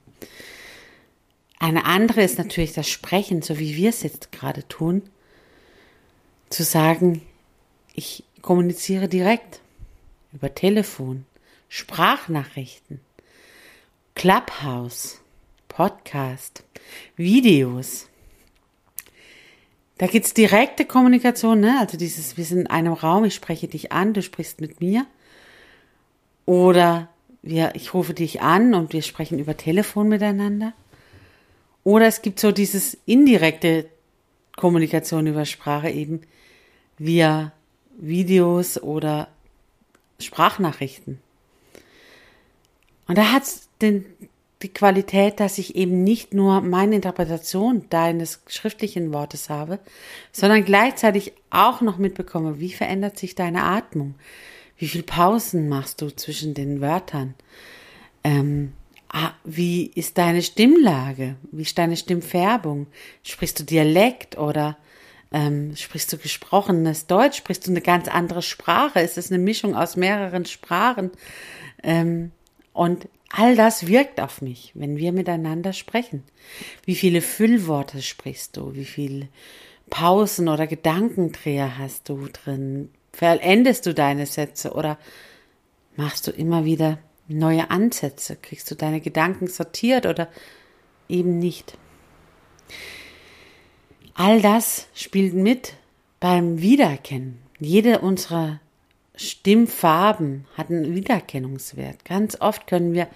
Eine 1.57 1.85
andere 1.85 2.21
ist 2.21 2.37
natürlich 2.37 2.73
das 2.73 2.87
Sprechen, 2.87 3.41
so 3.41 3.57
wie 3.57 3.75
wir 3.75 3.89
es 3.89 4.03
jetzt 4.03 4.31
gerade 4.31 4.67
tun. 4.67 5.01
Zu 6.51 6.63
sagen, 6.63 7.23
ich 7.95 8.23
kommuniziere 8.43 9.07
direkt 9.07 9.59
über 10.31 10.53
Telefon, 10.53 11.25
Sprachnachrichten, 11.69 12.99
Clubhouse, 14.13 15.21
Podcast, 15.69 16.63
Videos. 17.15 18.09
Da 20.03 20.09
geht's 20.09 20.33
direkte 20.33 20.83
Kommunikation, 20.83 21.61
ne? 21.61 21.77
Also 21.79 21.95
dieses, 21.95 22.35
wir 22.35 22.43
sind 22.43 22.59
in 22.59 22.67
einem 22.67 22.91
Raum, 22.91 23.23
ich 23.23 23.35
spreche 23.35 23.69
dich 23.69 23.93
an, 23.93 24.13
du 24.13 24.21
sprichst 24.21 24.59
mit 24.59 24.81
mir. 24.81 25.05
Oder 26.45 27.07
wir, 27.41 27.71
ich 27.75 27.93
rufe 27.93 28.13
dich 28.13 28.41
an 28.41 28.73
und 28.73 28.91
wir 28.91 29.01
sprechen 29.01 29.39
über 29.39 29.55
Telefon 29.55 30.09
miteinander. 30.09 30.73
Oder 31.85 32.07
es 32.07 32.21
gibt 32.21 32.41
so 32.41 32.51
dieses 32.51 32.97
indirekte 33.05 33.85
Kommunikation 34.57 35.25
über 35.25 35.45
Sprache 35.45 35.89
eben 35.89 36.19
via 36.97 37.53
Videos 37.95 38.83
oder 38.83 39.29
Sprachnachrichten. 40.19 41.21
Und 43.07 43.17
da 43.17 43.31
hat 43.31 43.43
es 43.43 43.69
die 44.63 44.73
Qualität, 44.73 45.39
dass 45.39 45.57
ich 45.57 45.75
eben 45.75 46.03
nicht 46.03 46.33
nur 46.33 46.61
meine 46.61 46.95
Interpretation 46.95 47.85
deines 47.89 48.41
schriftlichen 48.47 49.13
Wortes 49.13 49.49
habe, 49.49 49.79
sondern 50.31 50.65
gleichzeitig 50.65 51.33
auch 51.49 51.81
noch 51.81 51.97
mitbekomme, 51.97 52.59
wie 52.59 52.71
verändert 52.71 53.19
sich 53.19 53.35
deine 53.35 53.63
Atmung, 53.63 54.15
wie 54.77 54.87
viel 54.87 55.03
Pausen 55.03 55.69
machst 55.69 56.01
du 56.01 56.09
zwischen 56.09 56.53
den 56.53 56.81
Wörtern, 56.81 57.35
ähm, 58.23 58.73
Ah, 59.15 59.35
wie 59.43 59.91
ist 59.93 60.17
deine 60.17 60.41
Stimmlage? 60.41 61.35
Wie 61.51 61.61
ist 61.61 61.77
deine 61.77 61.95
Stimmfärbung? 61.95 62.87
Sprichst 63.21 63.59
du 63.59 63.63
Dialekt 63.63 64.39
oder 64.39 64.75
ähm, 65.31 65.75
sprichst 65.75 66.11
du 66.11 66.17
gesprochenes 66.17 67.05
Deutsch? 67.05 67.37
Sprichst 67.37 67.67
du 67.67 67.71
eine 67.71 67.81
ganz 67.81 68.07
andere 68.07 68.41
Sprache? 68.41 69.01
Ist 69.01 69.19
es 69.19 69.31
eine 69.31 69.37
Mischung 69.37 69.75
aus 69.75 69.97
mehreren 69.97 70.45
Sprachen? 70.45 71.11
Ähm, 71.83 72.31
und 72.73 73.07
all 73.35 73.55
das 73.55 73.87
wirkt 73.87 74.21
auf 74.21 74.41
mich, 74.43 74.71
wenn 74.75 74.95
wir 74.95 75.11
miteinander 75.11 75.73
sprechen. 75.73 76.23
Wie 76.85 76.93
viele 76.93 77.19
Füllworte 77.19 78.01
sprichst 78.03 78.55
du? 78.55 78.75
Wie 78.75 78.85
viele 78.85 79.27
Pausen 79.89 80.47
oder 80.47 80.67
Gedankendreher 80.67 81.79
hast 81.79 82.09
du 82.09 82.27
drin? 82.31 82.91
Vollendest 83.11 83.87
du 83.87 83.93
deine 83.93 84.27
Sätze 84.27 84.73
oder 84.73 84.99
machst 85.95 86.27
du 86.27 86.31
immer 86.31 86.63
wieder 86.63 86.99
neue 87.27 87.71
Ansätze? 87.71 88.35
Kriegst 88.35 88.69
du 88.69 88.75
deine 88.75 89.01
Gedanken 89.01 89.47
sortiert 89.47 90.05
oder 90.05 90.29
eben 91.09 91.39
nicht? 91.39 91.75
All 94.13 94.41
das 94.41 94.87
spielt 94.93 95.33
mit 95.33 95.73
beim 96.19 96.61
Wiedererkennen. 96.61 97.39
Jede 97.59 97.99
unserer 97.99 98.59
Stimmfarben 99.23 100.45
hat 100.55 100.69
einen 100.69 100.95
Wiedererkennungswert. 100.95 102.05
Ganz 102.05 102.39
oft 102.39 102.67
können 102.67 102.93
wir 102.93 103.07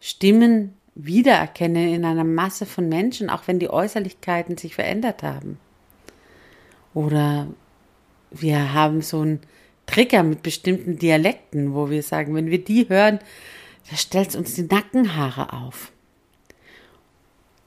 Stimmen 0.00 0.74
wiedererkennen 0.94 1.92
in 1.92 2.04
einer 2.04 2.24
Masse 2.24 2.66
von 2.66 2.88
Menschen, 2.88 3.30
auch 3.30 3.46
wenn 3.46 3.58
die 3.58 3.70
Äußerlichkeiten 3.70 4.56
sich 4.56 4.74
verändert 4.74 5.22
haben. 5.22 5.58
Oder 6.94 7.48
wir 8.30 8.72
haben 8.72 9.02
so 9.02 9.22
ein 9.24 9.40
Trigger 9.86 10.22
mit 10.22 10.42
bestimmten 10.42 10.98
Dialekten, 10.98 11.74
wo 11.74 11.90
wir 11.90 12.02
sagen, 12.02 12.34
wenn 12.34 12.50
wir 12.50 12.62
die 12.62 12.88
hören, 12.88 13.18
da 13.90 13.96
stellt 13.96 14.30
es 14.30 14.36
uns 14.36 14.54
die 14.54 14.62
Nackenhaare 14.62 15.52
auf. 15.52 15.92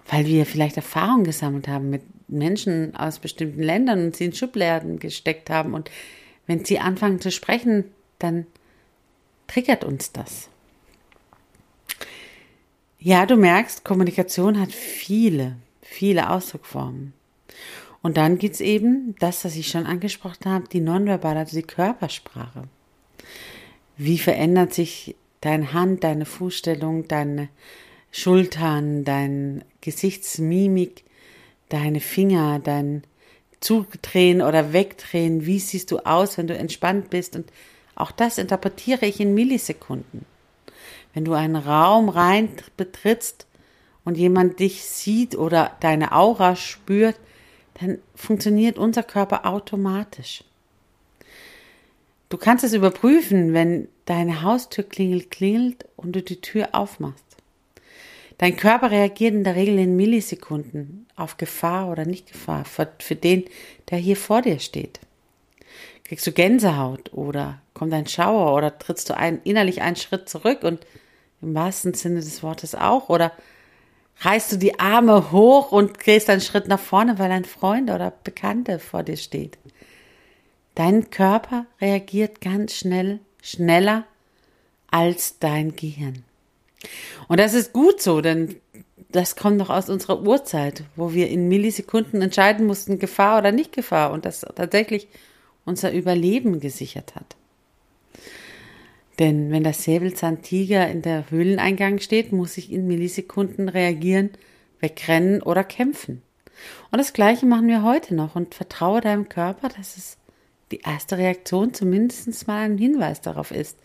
Weil 0.10 0.26
wir 0.26 0.46
vielleicht 0.46 0.78
Erfahrungen 0.78 1.26
gesammelt 1.26 1.68
haben 1.68 1.90
mit 1.90 2.02
Menschen 2.30 2.96
aus 2.96 3.20
bestimmten 3.20 3.62
Ländern 3.62 4.06
und 4.06 4.16
sie 4.16 4.26
in 4.26 4.34
Schubladen 4.34 5.00
gesteckt 5.00 5.50
haben. 5.50 5.74
Und 5.74 5.92
wenn 6.48 6.66
sie 6.66 6.80
anfangen 6.80 7.22
zu 7.22 7.32
sprechen, 7.32 7.86
dann 8.20 8.48
triggert 9.48 9.84
uns 9.84 10.12
das. 10.12 10.50
Ja, 13.00 13.26
du 13.26 13.38
merkst, 13.38 13.86
Kommunikation 13.86 14.60
hat 14.60 14.72
viele, 14.72 15.58
viele 15.82 16.30
Ausdruckformen. 16.30 17.14
Und 18.02 18.18
dann 18.18 18.38
gibt's 18.38 18.62
eben 18.62 19.16
das, 19.20 19.44
was 19.46 19.56
ich 19.56 19.68
schon 19.68 19.86
angesprochen 19.86 20.46
habe, 20.46 20.68
die 20.68 20.80
nonverbale, 20.80 21.40
also 21.40 21.56
die 21.56 21.64
Körpersprache. 21.64 22.64
Wie 23.98 24.18
verändert 24.18 24.74
sich 24.74 25.16
deine 25.42 25.74
Hand, 25.74 26.04
deine 26.04 26.26
Fußstellung, 26.26 27.08
deine 27.08 27.50
Schultern, 28.12 29.04
dein 29.04 29.64
Gesichtsmimik, 29.82 31.04
deine 31.70 32.00
Finger, 32.00 32.60
dein 32.60 33.04
Zudrehen 33.60 34.42
oder 34.42 34.74
Wegdrehen, 34.74 35.46
wie 35.46 35.60
siehst 35.60 35.92
du 35.92 36.00
aus, 36.00 36.38
wenn 36.38 36.48
du 36.48 36.56
entspannt 36.56 37.10
bist 37.10 37.36
und 37.36 37.52
auch 37.96 38.12
das 38.12 38.38
interpretiere 38.38 39.06
ich 39.06 39.20
in 39.20 39.34
Millisekunden. 39.34 40.26
Wenn 41.14 41.26
du 41.26 41.34
einen 41.34 41.56
Raum 41.56 42.10
rein 42.10 42.50
betrittst 42.78 43.48
und 44.06 44.18
jemand 44.18 44.60
dich 44.60 44.84
sieht 44.84 45.36
oder 45.36 45.76
deine 45.80 46.12
Aura 46.12 46.56
spürt, 46.56 47.20
dann 47.82 48.00
funktioniert 48.16 48.78
unser 48.78 49.04
Körper 49.04 49.46
automatisch. 49.46 50.44
Du 52.30 52.38
kannst 52.38 52.64
es 52.64 52.74
überprüfen, 52.74 53.54
wenn 53.54 53.88
deine 54.06 54.42
Haustür 54.42 54.84
klingelt, 54.84 55.32
klingelt 55.32 55.86
und 55.96 56.16
du 56.16 56.22
die 56.22 56.42
Tür 56.42 56.70
aufmachst. 56.74 57.27
Dein 58.38 58.56
Körper 58.56 58.92
reagiert 58.92 59.34
in 59.34 59.44
der 59.44 59.56
Regel 59.56 59.80
in 59.80 59.96
Millisekunden 59.96 61.08
auf 61.16 61.38
Gefahr 61.38 61.90
oder 61.90 62.06
nicht 62.06 62.32
Gefahr 62.32 62.66
für, 62.66 62.88
für 63.00 63.16
den, 63.16 63.46
der 63.90 63.98
hier 63.98 64.16
vor 64.16 64.42
dir 64.42 64.60
steht. 64.60 65.00
Kriegst 66.04 66.28
du 66.28 66.32
Gänsehaut 66.32 67.12
oder 67.14 67.62
kommt 67.74 67.94
ein 67.94 68.08
Schauer 68.08 68.56
oder 68.56 68.78
trittst 68.78 69.10
du 69.10 69.18
ein, 69.18 69.42
innerlich 69.44 69.82
einen 69.82 69.96
Schritt 69.96 70.30
zurück 70.30 70.64
und 70.64 70.86
im 71.42 71.54
wahrsten 71.56 71.94
Sinne 71.94 72.20
des 72.20 72.44
Wortes 72.44 72.76
auch 72.76 73.10
oder 73.10 73.32
reißt 74.20 74.54
du 74.54 74.58
die 74.58 74.80
Arme 74.80 75.32
hoch 75.32 75.72
und 75.72 76.00
gehst 76.00 76.30
einen 76.30 76.42
Schritt 76.42 76.68
nach 76.68 76.80
vorne, 76.80 77.20
weil 77.20 77.32
ein 77.32 77.46
Freund 77.46 77.90
oder 77.90 78.12
Bekannte 78.24 78.80
vor 78.80 79.04
dir 79.04 79.18
steht. 79.18 79.58
Dein 80.76 81.10
Körper 81.10 81.66
reagiert 81.82 82.40
ganz 82.40 82.76
schnell, 82.76 83.20
schneller 83.42 84.06
als 84.90 85.40
dein 85.40 85.76
Gehirn. 85.76 86.24
Und 87.28 87.40
das 87.40 87.54
ist 87.54 87.74
gut 87.74 88.02
so, 88.02 88.22
denn 88.22 88.56
das 89.10 89.36
kommt 89.36 89.58
noch 89.58 89.70
aus 89.70 89.90
unserer 89.90 90.22
Urzeit, 90.22 90.84
wo 90.96 91.14
wir 91.14 91.30
in 91.30 91.48
Millisekunden 91.48 92.22
entscheiden 92.22 92.66
mussten, 92.66 93.00
Gefahr 93.00 93.40
oder 93.40 93.52
nicht 93.52 93.72
Gefahr 93.72 94.12
und 94.12 94.26
das 94.26 94.42
tatsächlich 94.56 95.08
unser 95.66 95.92
Überleben 95.92 96.60
gesichert 96.60 97.16
hat. 97.16 97.36
Denn 99.20 99.52
wenn 99.52 99.64
der 99.64 99.74
Säbelzahntiger 99.74 100.88
in 100.90 101.02
der 101.02 101.32
Höhleneingang 101.32 102.00
steht, 102.00 102.32
muss 102.32 102.58
ich 102.58 102.72
in 102.72 102.88
Millisekunden 102.88 103.68
reagieren, 103.68 104.30
wegrennen 104.80 105.42
oder 105.42 105.64
kämpfen. 105.64 106.22
Und 106.92 107.00
das 107.00 107.14
Gleiche 107.14 107.46
machen 107.46 107.68
wir 107.68 107.84
heute 107.84 108.14
noch 108.14 108.36
und 108.36 108.54
vertraue 108.54 109.02
deinem 109.02 109.30
Körper, 109.30 109.70
dass 109.70 109.98
es 109.98 110.18
die 110.72 110.82
erste 110.82 111.18
Reaktion 111.18 111.74
zumindest 111.74 112.48
mal 112.48 112.66
ein 112.66 112.78
Hinweis 112.78 113.22
darauf 113.22 113.52
ist. 113.52 113.78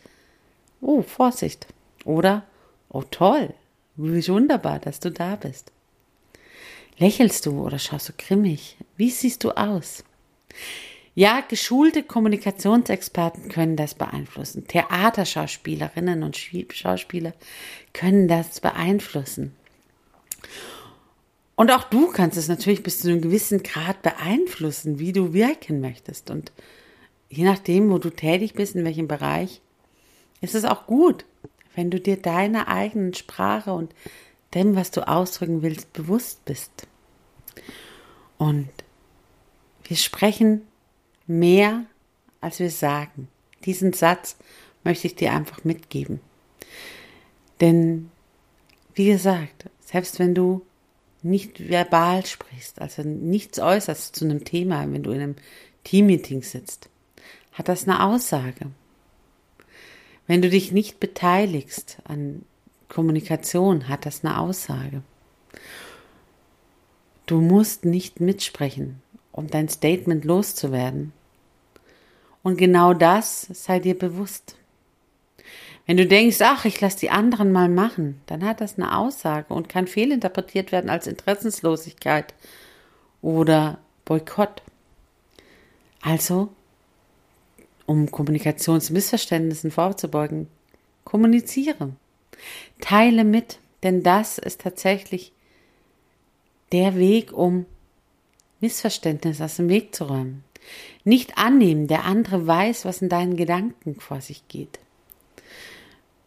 Oh, 0.81 1.03
Vorsicht. 1.03 1.67
Oder, 2.05 2.45
oh 2.93 3.03
toll, 3.03 3.55
wie 3.97 4.27
wunderbar, 4.29 4.79
dass 4.79 5.01
du 5.01 5.11
da 5.11 5.37
bist. 5.37 5.73
Lächelst 6.99 7.47
du 7.47 7.63
oder 7.63 7.79
schaust 7.79 8.09
du 8.09 8.13
grimmig? 8.17 8.77
Wie 8.97 9.11
siehst 9.11 9.45
du 9.45 9.51
aus? 9.53 10.05
Ja, 11.15 11.43
geschulte 11.47 12.03
Kommunikationsexperten 12.03 13.49
können 13.49 13.77
das 13.77 13.95
beeinflussen. 13.95 14.67
Theaterschauspielerinnen 14.67 16.23
und 16.23 16.37
Schauspieler 16.37 17.35
können 17.93 18.29
das 18.29 18.61
beeinflussen. 18.61 19.55
Und 21.55 21.71
auch 21.71 21.85
du 21.85 22.09
kannst 22.09 22.39
es 22.39 22.49
natürlich 22.49 22.83
bis 22.83 23.01
zu 23.01 23.09
einem 23.09 23.21
gewissen 23.21 23.63
Grad 23.63 24.03
beeinflussen, 24.03 24.99
wie 24.99 25.13
du 25.13 25.35
wirken 25.35 25.81
möchtest. 25.81 26.31
Und 26.31 26.51
je 27.29 27.45
nachdem, 27.45 27.91
wo 27.91 27.99
du 27.99 28.09
tätig 28.09 28.55
bist, 28.55 28.75
in 28.75 28.85
welchem 28.85 29.07
Bereich, 29.07 29.61
ist 30.41 30.55
es 30.55 30.65
auch 30.65 30.87
gut, 30.87 31.27
wenn 31.75 31.91
du 31.91 32.01
dir 32.01 32.17
deiner 32.17 32.69
eigenen 32.69 33.15
Sprache 33.15 33.73
und 33.73 33.95
dem, 34.55 34.77
was 34.77 34.91
du 34.91 35.07
ausdrücken 35.07 35.63
willst, 35.63 35.93
bewusst 35.93 36.45
bist. 36.45 36.87
Und 38.39 38.69
wir 39.85 39.97
sprechen 39.97 40.63
mehr, 41.27 41.85
als 42.41 42.59
wir 42.59 42.71
sagen. 42.71 43.29
Diesen 43.65 43.93
Satz 43.93 44.37
möchte 44.85 45.07
ich 45.07 45.15
dir 45.15 45.33
einfach 45.33 45.65
mitgeben. 45.65 46.21
Denn, 47.61 48.11
wie 48.95 49.07
gesagt, 49.07 49.71
selbst 49.81 50.19
wenn 50.19 50.35
du 50.35 50.67
nicht 51.23 51.69
verbal 51.69 52.27
sprichst, 52.27 52.81
also 52.81 53.03
nichts 53.03 53.61
äußerst 53.61 54.17
zu 54.17 54.25
einem 54.25 54.45
Thema, 54.45 54.91
wenn 54.93 55.05
du 55.05 55.13
in 55.13 55.21
einem 55.21 55.37
Teammeeting 55.85 56.43
sitzt, 56.43 56.89
hat 57.53 57.69
das 57.69 57.85
eine 57.85 58.05
Aussage. 58.05 58.71
Wenn 60.27 60.43
du 60.43 60.49
dich 60.49 60.73
nicht 60.73 61.01
beteiligst 61.01 61.99
an 62.05 62.45
Kommunikation, 62.89 63.89
hat 63.89 64.07
das 64.07 64.25
eine 64.25 64.39
Aussage. 64.39 65.03
Du 67.27 67.41
musst 67.41 67.85
nicht 67.85 68.21
mitsprechen, 68.21 69.01
um 69.33 69.49
dein 69.49 69.69
Statement 69.69 70.25
loszuwerden. 70.25 71.13
Und 72.43 72.57
genau 72.57 72.93
das 72.93 73.47
sei 73.53 73.79
dir 73.79 73.99
bewusst. 73.99 74.57
Wenn 75.87 75.97
du 75.97 76.07
denkst, 76.07 76.39
ach, 76.41 76.65
ich 76.65 76.81
lasse 76.81 77.01
die 77.01 77.11
anderen 77.11 77.51
mal 77.51 77.69
machen, 77.69 78.21
dann 78.27 78.45
hat 78.45 78.61
das 78.61 78.77
eine 78.77 78.97
Aussage 78.97 79.53
und 79.53 79.69
kann 79.69 79.87
fehlinterpretiert 79.87 80.71
werden 80.71 80.91
als 80.91 81.07
Interessenslosigkeit 81.07 82.35
oder 83.21 83.79
Boykott. 84.05 84.63
Also, 86.01 86.51
um 87.93 88.11
Kommunikationsmissverständnissen 88.11 89.71
vorzubeugen, 89.71 90.49
kommuniziere. 91.05 91.91
Teile 92.81 93.23
mit, 93.23 93.59
denn 93.83 94.03
das 94.03 94.39
ist 94.39 94.63
tatsächlich 94.63 95.33
der 96.73 96.97
Weg, 96.97 97.35
um 97.35 97.67
Missverständnisse 98.61 99.45
aus 99.45 99.57
dem 99.57 99.69
Weg 99.69 99.95
zu 99.95 100.05
räumen. 100.05 100.43
Nicht 101.05 101.37
annehmen, 101.37 101.87
der 101.87 102.05
andere 102.05 102.47
weiß, 102.47 102.87
was 102.87 103.03
in 103.03 103.11
deinen 103.11 103.37
Gedanken 103.37 103.97
vor 104.01 104.23
sich 104.23 104.49
geht. 104.49 104.79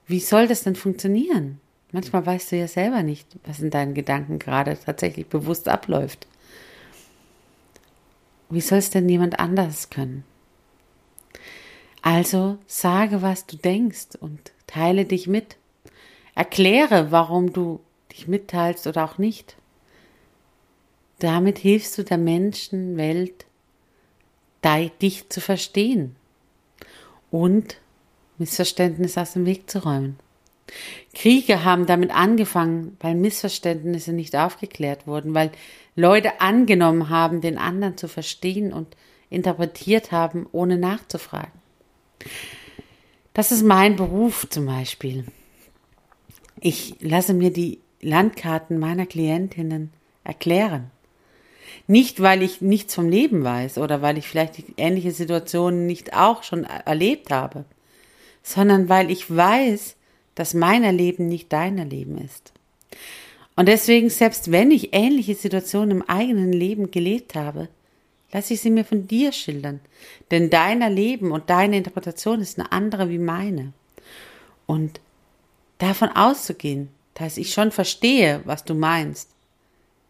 Wie 0.05 0.19
soll 0.19 0.47
das 0.47 0.63
denn 0.63 0.75
funktionieren? 0.75 1.59
Manchmal 1.91 2.25
weißt 2.25 2.51
du 2.51 2.57
ja 2.57 2.67
selber 2.67 3.01
nicht, 3.01 3.27
was 3.43 3.59
in 3.59 3.71
deinen 3.71 3.95
Gedanken 3.95 4.37
gerade 4.37 4.77
tatsächlich 4.77 5.25
bewusst 5.25 5.67
abläuft. 5.67 6.27
Wie 8.51 8.61
soll 8.61 8.77
es 8.77 8.91
denn 8.91 9.09
jemand 9.09 9.39
anders 9.39 9.89
können? 9.89 10.25
Also 12.05 12.59
sage, 12.67 13.23
was 13.23 13.47
du 13.47 13.57
denkst 13.57 14.09
und 14.19 14.51
teile 14.67 15.05
dich 15.05 15.25
mit. 15.25 15.57
Erkläre, 16.35 17.11
warum 17.11 17.51
du 17.51 17.79
dich 18.11 18.27
mitteilst 18.27 18.85
oder 18.85 19.05
auch 19.05 19.17
nicht. 19.17 19.55
Damit 21.17 21.57
hilfst 21.57 21.97
du 21.97 22.03
der 22.03 22.19
Menschenwelt, 22.19 23.47
dich 25.01 25.29
zu 25.29 25.41
verstehen 25.41 26.15
und 27.31 27.77
Missverständnisse 28.37 29.21
aus 29.21 29.33
dem 29.33 29.47
Weg 29.47 29.67
zu 29.67 29.83
räumen. 29.83 30.19
Kriege 31.15 31.63
haben 31.63 31.87
damit 31.87 32.11
angefangen, 32.11 32.97
weil 32.99 33.15
Missverständnisse 33.15 34.13
nicht 34.13 34.35
aufgeklärt 34.35 35.07
wurden, 35.07 35.33
weil 35.33 35.51
Leute 35.95 36.39
angenommen 36.39 37.09
haben, 37.09 37.41
den 37.41 37.57
anderen 37.57 37.97
zu 37.97 38.07
verstehen 38.07 38.71
und 38.73 38.95
interpretiert 39.31 40.11
haben, 40.11 40.45
ohne 40.51 40.77
nachzufragen. 40.77 41.64
Das 43.33 43.51
ist 43.51 43.63
mein 43.63 43.95
Beruf 43.95 44.47
zum 44.49 44.65
Beispiel. 44.65 45.25
Ich 46.61 46.95
lasse 47.01 47.33
mir 47.33 47.51
die 47.51 47.79
Landkarten 48.01 48.79
meiner 48.79 49.05
Klientinnen 49.05 49.91
erklären. 50.23 50.91
Nicht, 51.87 52.21
weil 52.21 52.41
ich 52.41 52.61
nichts 52.61 52.95
vom 52.95 53.09
Leben 53.09 53.43
weiß 53.43 53.77
oder 53.77 54.01
weil 54.01 54.17
ich 54.17 54.27
vielleicht 54.27 54.63
ähnliche 54.77 55.11
Situationen 55.11 55.85
nicht 55.85 56.13
auch 56.15 56.43
schon 56.43 56.63
erlebt 56.63 57.31
habe, 57.31 57.65
sondern 58.41 58.89
weil 58.89 59.11
ich 59.11 59.35
weiß, 59.35 59.95
dass 60.35 60.53
mein 60.53 60.83
Leben 60.95 61.27
nicht 61.27 61.51
dein 61.51 61.77
Leben 61.89 62.17
ist. 62.17 62.53
Und 63.55 63.67
deswegen, 63.67 64.09
selbst 64.09 64.51
wenn 64.51 64.71
ich 64.71 64.93
ähnliche 64.93 65.35
Situationen 65.35 65.91
im 65.91 66.01
eigenen 66.03 66.51
Leben 66.51 66.91
gelebt 66.91 67.35
habe, 67.35 67.69
lasse 68.35 68.53
ich 68.53 68.59
sie 68.59 68.69
mir 68.69 68.83
von 68.83 69.07
dir 69.07 69.31
schildern. 69.31 69.79
Denn 70.29 70.49
deiner 70.49 70.89
Leben 70.89 71.31
und 71.31 71.49
deine 71.49 71.77
Interpretation 71.77 72.41
ist 72.41 72.59
eine 72.59 72.69
andere 72.69 73.09
wie 73.09 73.17
meine. 73.17 73.71
Und 74.65 74.99
davon 75.77 76.09
auszugehen, 76.09 76.89
dass 77.13 77.37
ich 77.37 77.53
schon 77.53 77.71
verstehe, 77.71 78.41
was 78.43 78.65
du 78.65 78.73
meinst, 78.73 79.29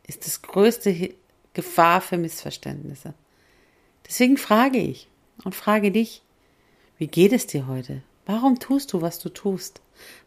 ist 0.08 0.26
das 0.26 0.42
größte 0.42 1.14
Gefahr 1.54 2.02
für 2.02 2.18
Missverständnisse. 2.18 3.14
Deswegen 4.08 4.38
frage 4.38 4.80
ich 4.80 5.08
und 5.44 5.54
frage 5.54 5.92
dich, 5.92 6.24
wie 6.98 7.08
geht 7.08 7.32
es 7.32 7.46
dir 7.46 7.68
heute? 7.68 8.02
Warum 8.26 8.58
tust 8.58 8.92
du, 8.94 9.04
was 9.04 9.20
du 9.20 9.30
tust? 9.30 9.82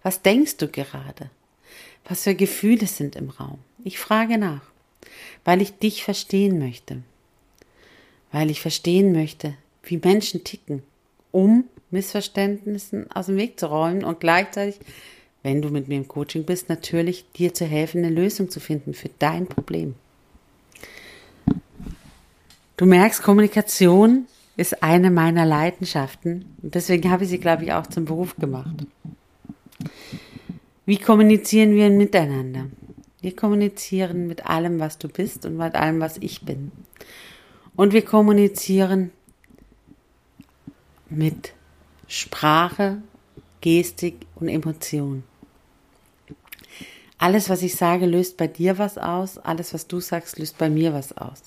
Was 0.05 0.23
denkst 0.23 0.59
du 0.59 0.69
gerade? 0.69 1.31
Was 2.05 2.23
für 2.23 2.37
Gefühle 2.37 2.87
sind 2.87 3.17
im 3.17 3.31
Raum? 3.31 3.59
Ich 3.83 3.99
frage 3.99 4.39
nach, 4.39 4.63
weil 5.45 5.61
ich 5.61 5.79
dich 5.79 6.05
verstehen 6.05 6.61
möchte. 6.61 7.03
Weil 8.33 8.51
ich 8.51 8.61
verstehen 8.61 9.13
möchte, 9.13 9.55
wie 9.83 9.99
Menschen 9.99 10.45
ticken, 10.45 10.83
um 11.33 11.65
Missverständnissen 11.91 13.11
aus 13.11 13.27
dem 13.27 13.37
Weg 13.37 13.59
zu 13.59 13.67
räumen 13.67 14.05
und 14.05 14.21
gleichzeitig, 14.21 14.79
wenn 15.43 15.63
du 15.63 15.71
mit 15.71 15.89
mir 15.89 15.97
im 15.97 16.09
Coaching 16.09 16.45
bist, 16.45 16.69
natürlich 16.69 17.25
dir 17.33 17.55
zu 17.55 17.65
helfen, 17.65 18.05
eine 18.05 18.15
Lösung 18.15 18.51
zu 18.51 18.61
finden 18.61 18.93
für 18.93 19.11
dein 19.19 19.47
Problem. 19.47 19.95
Du 22.77 22.87
merkst, 22.87 23.23
Kommunikation 23.23 24.27
ist 24.57 24.83
eine 24.83 25.11
meiner 25.11 25.47
Leidenschaften 25.47 26.45
und 26.63 26.75
deswegen 26.75 27.11
habe 27.11 27.25
ich 27.25 27.31
sie, 27.31 27.39
glaube 27.39 27.65
ich, 27.65 27.73
auch 27.73 27.87
zum 27.87 28.05
Beruf 28.05 28.37
gemacht. 28.37 28.85
Wie 30.85 30.99
kommunizieren 30.99 31.75
wir 31.75 31.91
miteinander? 31.91 32.67
Wir 33.21 33.35
kommunizieren 33.35 34.27
mit 34.27 34.47
allem, 34.47 34.79
was 34.81 34.99
du 34.99 35.09
bist 35.09 35.45
und 35.45 35.57
mit 35.57 35.75
allem, 35.75 36.01
was 36.01 36.19
ich 36.19 36.43
bin. 36.43 36.71
Und 37.79 37.93
wir 37.93 38.05
kommunizieren 38.05 39.13
mit 41.09 41.53
Sprache, 42.09 43.01
Gestik 43.61 44.27
und 44.35 44.49
Emotion. 44.49 45.23
Alles, 47.19 47.49
was 47.49 47.63
ich 47.63 47.77
sage, 47.77 48.07
löst 48.07 48.37
bei 48.37 48.49
dir 48.49 48.79
was 48.79 48.99
aus. 48.99 49.39
Alles, 49.39 49.75
was 49.75 49.87
du 49.87 50.01
sagst, 50.01 50.41
löst 50.41 50.59
bei 50.59 50.69
mir 50.69 50.93
was 50.93 51.17
aus. 51.17 51.41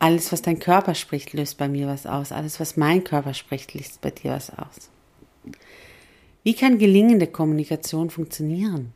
Alles, 0.00 0.32
was 0.32 0.42
dein 0.42 0.58
Körper 0.58 0.96
spricht, 0.96 1.34
löst 1.34 1.58
bei 1.58 1.68
mir 1.68 1.86
was 1.86 2.04
aus. 2.04 2.32
Alles, 2.32 2.58
was 2.58 2.76
mein 2.76 3.04
Körper 3.04 3.32
spricht, 3.32 3.74
löst 3.74 4.00
bei 4.00 4.10
dir 4.10 4.32
was 4.32 4.50
aus. 4.50 4.90
Wie 6.42 6.54
kann 6.54 6.78
gelingende 6.78 7.28
Kommunikation 7.28 8.10
funktionieren? 8.10 8.92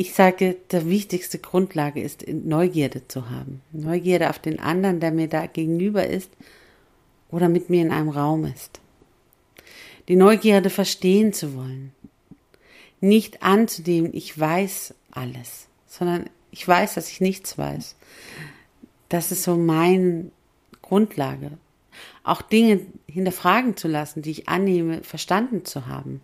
Ich 0.00 0.14
sage, 0.14 0.56
der 0.70 0.88
wichtigste 0.88 1.38
Grundlage 1.38 2.00
ist, 2.00 2.26
Neugierde 2.26 3.06
zu 3.06 3.28
haben. 3.28 3.60
Neugierde 3.70 4.30
auf 4.30 4.38
den 4.38 4.58
anderen, 4.58 4.98
der 4.98 5.10
mir 5.10 5.28
da 5.28 5.44
gegenüber 5.44 6.06
ist 6.06 6.30
oder 7.30 7.50
mit 7.50 7.68
mir 7.68 7.82
in 7.82 7.92
einem 7.92 8.08
Raum 8.08 8.46
ist. 8.46 8.80
Die 10.08 10.16
Neugierde 10.16 10.70
verstehen 10.70 11.34
zu 11.34 11.54
wollen. 11.54 11.92
Nicht 13.02 13.42
anzunehmen, 13.42 14.14
ich 14.14 14.40
weiß 14.40 14.94
alles, 15.10 15.66
sondern 15.86 16.30
ich 16.50 16.66
weiß, 16.66 16.94
dass 16.94 17.10
ich 17.10 17.20
nichts 17.20 17.58
weiß. 17.58 17.94
Das 19.10 19.30
ist 19.30 19.42
so 19.42 19.58
meine 19.58 20.30
Grundlage. 20.80 21.58
Auch 22.24 22.40
Dinge 22.40 22.80
hinterfragen 23.06 23.76
zu 23.76 23.86
lassen, 23.86 24.22
die 24.22 24.30
ich 24.30 24.48
annehme, 24.48 25.02
verstanden 25.02 25.66
zu 25.66 25.86
haben. 25.86 26.22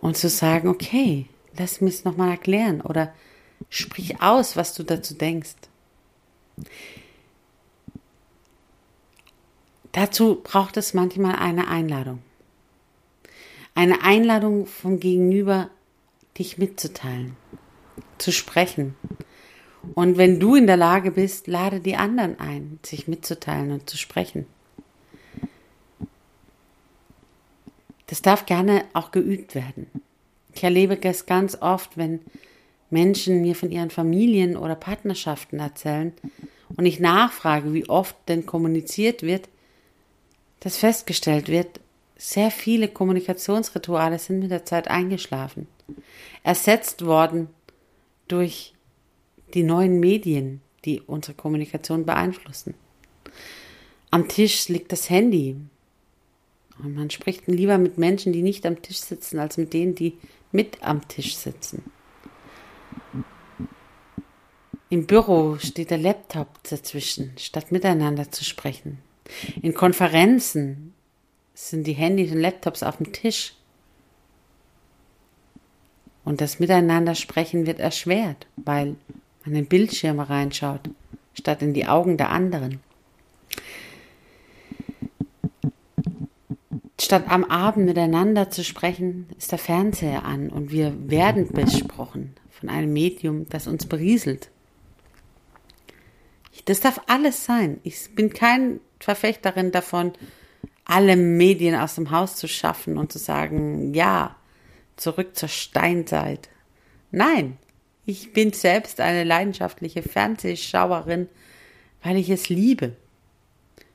Und 0.00 0.16
zu 0.16 0.28
sagen, 0.28 0.66
okay, 0.66 1.26
lass 1.56 1.80
mich 1.80 1.94
es 1.94 2.04
nochmal 2.04 2.30
erklären 2.30 2.80
oder 2.80 3.12
sprich 3.70 4.20
aus, 4.20 4.56
was 4.56 4.74
du 4.74 4.82
dazu 4.82 5.14
denkst. 5.14 5.56
Dazu 9.92 10.40
braucht 10.42 10.76
es 10.76 10.94
manchmal 10.94 11.36
eine 11.36 11.68
Einladung. 11.68 12.22
Eine 13.74 14.02
Einladung 14.02 14.66
vom 14.66 15.00
Gegenüber, 15.00 15.70
dich 16.36 16.58
mitzuteilen, 16.58 17.36
zu 18.18 18.32
sprechen. 18.32 18.96
Und 19.94 20.18
wenn 20.18 20.40
du 20.40 20.56
in 20.56 20.66
der 20.66 20.76
Lage 20.76 21.12
bist, 21.12 21.46
lade 21.46 21.80
die 21.80 21.96
anderen 21.96 22.38
ein, 22.38 22.78
sich 22.84 23.08
mitzuteilen 23.08 23.72
und 23.72 23.88
zu 23.88 23.96
sprechen. 23.96 24.46
Das 28.06 28.22
darf 28.22 28.46
gerne 28.46 28.84
auch 28.94 29.10
geübt 29.10 29.54
werden. 29.54 29.86
Ich 30.58 30.64
erlebe 30.64 31.00
es 31.00 31.24
ganz 31.24 31.56
oft, 31.60 31.96
wenn 31.96 32.18
Menschen 32.90 33.42
mir 33.42 33.54
von 33.54 33.70
ihren 33.70 33.90
Familien 33.90 34.56
oder 34.56 34.74
Partnerschaften 34.74 35.60
erzählen 35.60 36.12
und 36.76 36.84
ich 36.84 36.98
nachfrage, 36.98 37.72
wie 37.74 37.88
oft 37.88 38.16
denn 38.26 38.44
kommuniziert 38.44 39.22
wird, 39.22 39.48
dass 40.58 40.76
festgestellt 40.76 41.46
wird, 41.46 41.78
sehr 42.16 42.50
viele 42.50 42.88
Kommunikationsrituale 42.88 44.18
sind 44.18 44.40
mit 44.40 44.50
der 44.50 44.64
Zeit 44.64 44.88
eingeschlafen, 44.88 45.68
ersetzt 46.42 47.06
worden 47.06 47.50
durch 48.26 48.74
die 49.54 49.62
neuen 49.62 50.00
Medien, 50.00 50.60
die 50.84 51.00
unsere 51.02 51.34
Kommunikation 51.34 52.04
beeinflussen. 52.04 52.74
Am 54.10 54.26
Tisch 54.26 54.66
liegt 54.66 54.90
das 54.90 55.08
Handy. 55.08 55.54
Und 56.82 56.94
man 56.94 57.10
spricht 57.10 57.46
lieber 57.46 57.78
mit 57.78 57.98
Menschen, 57.98 58.32
die 58.32 58.42
nicht 58.42 58.64
am 58.64 58.80
Tisch 58.82 58.98
sitzen, 58.98 59.38
als 59.38 59.56
mit 59.56 59.72
denen, 59.72 59.94
die 59.94 60.18
mit 60.52 60.82
am 60.82 61.06
Tisch 61.08 61.36
sitzen. 61.36 61.90
Im 64.90 65.06
Büro 65.06 65.58
steht 65.58 65.90
der 65.90 65.98
Laptop 65.98 66.48
dazwischen, 66.68 67.32
statt 67.36 67.72
miteinander 67.72 68.30
zu 68.30 68.44
sprechen. 68.44 68.98
In 69.60 69.74
Konferenzen 69.74 70.94
sind 71.52 71.86
die 71.86 71.92
Handys 71.92 72.32
und 72.32 72.40
Laptops 72.40 72.82
auf 72.82 72.96
dem 72.96 73.12
Tisch. 73.12 73.54
Und 76.24 76.40
das 76.40 76.58
Miteinander 76.58 77.14
sprechen 77.14 77.66
wird 77.66 77.80
erschwert, 77.80 78.46
weil 78.56 78.96
man 79.44 79.56
in 79.56 79.66
Bildschirme 79.66 80.28
reinschaut, 80.28 80.88
statt 81.34 81.60
in 81.60 81.74
die 81.74 81.86
Augen 81.86 82.16
der 82.16 82.30
anderen. 82.30 82.80
Statt 87.08 87.30
am 87.30 87.44
Abend 87.44 87.86
miteinander 87.86 88.50
zu 88.50 88.62
sprechen, 88.62 89.30
ist 89.38 89.50
der 89.50 89.58
Fernseher 89.58 90.26
an 90.26 90.50
und 90.50 90.70
wir 90.70 90.92
werden 91.08 91.50
besprochen 91.50 92.34
von 92.50 92.68
einem 92.68 92.92
Medium, 92.92 93.48
das 93.48 93.66
uns 93.66 93.86
berieselt. 93.86 94.50
Das 96.66 96.80
darf 96.80 97.00
alles 97.06 97.46
sein. 97.46 97.80
Ich 97.82 98.14
bin 98.14 98.34
kein 98.34 98.80
Verfechterin 99.00 99.72
davon, 99.72 100.12
alle 100.84 101.16
Medien 101.16 101.76
aus 101.76 101.94
dem 101.94 102.10
Haus 102.10 102.36
zu 102.36 102.46
schaffen 102.46 102.98
und 102.98 103.10
zu 103.10 103.18
sagen, 103.18 103.94
ja, 103.94 104.36
zurück 104.96 105.34
zur 105.34 105.48
Steinzeit. 105.48 106.50
Nein, 107.10 107.56
ich 108.04 108.34
bin 108.34 108.52
selbst 108.52 109.00
eine 109.00 109.24
leidenschaftliche 109.24 110.02
Fernsehschauerin, 110.02 111.30
weil 112.02 112.18
ich 112.18 112.28
es 112.28 112.50
liebe, 112.50 112.96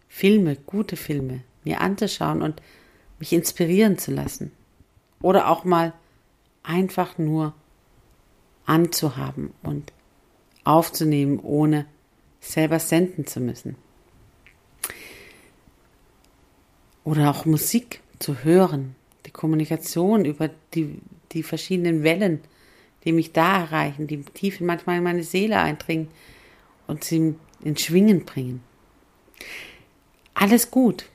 Filme, 0.08 0.56
gute 0.65 0.95
Filme, 0.95 1.41
mir 1.63 1.80
anzuschauen 1.80 2.41
und 2.41 2.60
mich 3.23 3.31
inspirieren 3.31 3.97
zu 3.97 4.12
lassen. 4.12 4.51
Oder 5.21 5.47
auch 5.47 5.63
mal 5.63 5.93
einfach 6.62 7.17
nur 7.17 7.53
anzuhaben 8.65 9.53
und 9.63 9.93
aufzunehmen, 10.65 11.39
ohne 11.39 11.86
selber 12.41 12.79
senden 12.79 13.25
zu 13.25 13.39
müssen. 13.39 13.77
Oder 17.05 17.29
auch 17.31 17.45
Musik 17.45 18.01
zu 18.19 18.43
hören, 18.43 18.93
die 19.25 19.31
Kommunikation 19.31 20.25
über 20.25 20.49
die, 20.73 20.99
die 21.31 21.43
verschiedenen 21.43 22.03
Wellen, 22.03 22.41
die 23.05 23.13
mich 23.13 23.31
da 23.31 23.59
erreichen, 23.59 24.05
die 24.05 24.21
tief 24.21 24.59
manchmal 24.59 24.97
in 24.97 25.03
meine 25.03 25.23
Seele 25.23 25.59
eindringen 25.59 26.09
und 26.88 27.05
sie 27.05 27.36
in 27.63 27.77
Schwingen 27.77 28.25
bringen. 28.25 28.62
Alles 30.33 30.69
gut, 30.71 31.05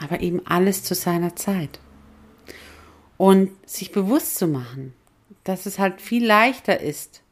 aber 0.00 0.20
eben 0.20 0.46
alles 0.46 0.84
zu 0.84 0.94
seiner 0.94 1.36
Zeit. 1.36 1.80
Und 3.16 3.50
sich 3.68 3.92
bewusst 3.92 4.36
zu 4.36 4.46
machen, 4.46 4.94
dass 5.44 5.66
es 5.66 5.78
halt 5.78 6.00
viel 6.00 6.24
leichter 6.24 6.80
ist, 6.80 7.22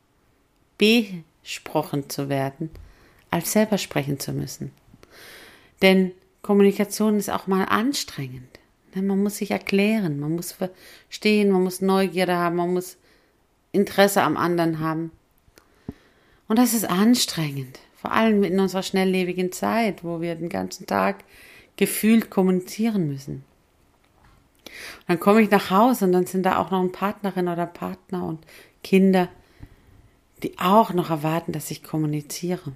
besprochen 0.79 2.11
zu 2.11 2.29
werden, 2.29 2.71
als 3.31 3.53
selber 3.53 3.79
sprechen 3.79 4.19
zu 4.19 4.33
müssen. 4.33 4.73
Denn 5.83 6.13
Kommunikation 6.43 7.19
ist 7.19 7.31
auch 7.31 7.47
mal 7.47 7.65
anstrengend. 7.65 8.59
Ne, 8.95 9.03
man 9.03 9.23
muss 9.23 9.37
sich 9.39 9.51
erklären, 9.51 10.19
man 10.19 10.35
muss 10.35 10.53
verstehen, 10.53 11.51
man 11.51 11.63
muss 11.63 11.81
Neugierde 11.81 12.37
haben, 12.37 12.57
man 12.57 12.73
muss 12.73 12.97
Interesse 13.73 14.23
am 14.23 14.37
anderen 14.37 14.81
haben. 14.81 15.13
Und 16.49 16.59
das 16.59 16.73
ist 16.73 16.89
anstrengend, 16.89 17.79
vor 18.01 18.13
allem 18.13 18.45
in 18.45 18.59
unserer 18.59 18.83
schnelllebigen 18.83 19.53
Zeit, 19.53 20.05
wo 20.05 20.21
wir 20.21 20.35
den 20.37 20.49
ganzen 20.49 20.87
Tag 20.87 21.25
gefühlt 21.77 22.31
kommunizieren 22.31 23.09
müssen. 23.09 23.45
Und 24.65 25.09
dann 25.09 25.21
komme 25.21 25.43
ich 25.43 25.51
nach 25.51 25.71
Hause 25.71 26.07
und 26.07 26.13
dann 26.13 26.27
sind 26.27 26.45
da 26.45 26.59
auch 26.59 26.71
noch 26.71 26.81
eine 26.81 26.89
Partnerin 26.89 27.49
oder 27.49 27.67
Partner 27.67 28.25
und 28.25 28.45
Kinder, 28.83 29.29
die 30.43 30.59
auch 30.59 30.93
noch 30.93 31.11
erwarten, 31.11 31.53
dass 31.53 31.71
ich 31.71 31.83
kommuniziere 31.83 32.73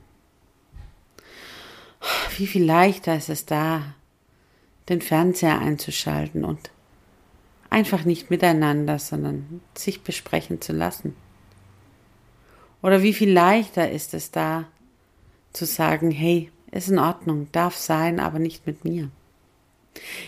wie 2.37 2.47
viel 2.47 2.65
leichter 2.65 3.17
ist 3.17 3.29
es 3.29 3.47
da, 3.47 3.95
den 4.89 5.03
Fernseher 5.03 5.59
einzuschalten 5.59 6.45
und 6.45 6.71
einfach 7.69 8.05
nicht 8.05 8.31
miteinander, 8.31 8.99
sondern 8.99 9.61
sich 9.75 10.03
besprechen 10.03 10.61
zu 10.61 10.73
lassen. 10.73 11.15
Oder 12.83 13.03
wie 13.03 13.13
viel 13.13 13.31
leichter 13.31 13.91
ist 13.91 14.15
es 14.15 14.31
da, 14.31 14.65
zu 15.53 15.67
sagen, 15.67 16.11
hey, 16.11 16.51
ist 16.73 16.89
in 16.89 16.99
Ordnung, 16.99 17.49
darf 17.53 17.77
sein, 17.77 18.21
aber 18.21 18.39
nicht 18.39 18.67
mit 18.67 18.85
mir. 18.85 19.11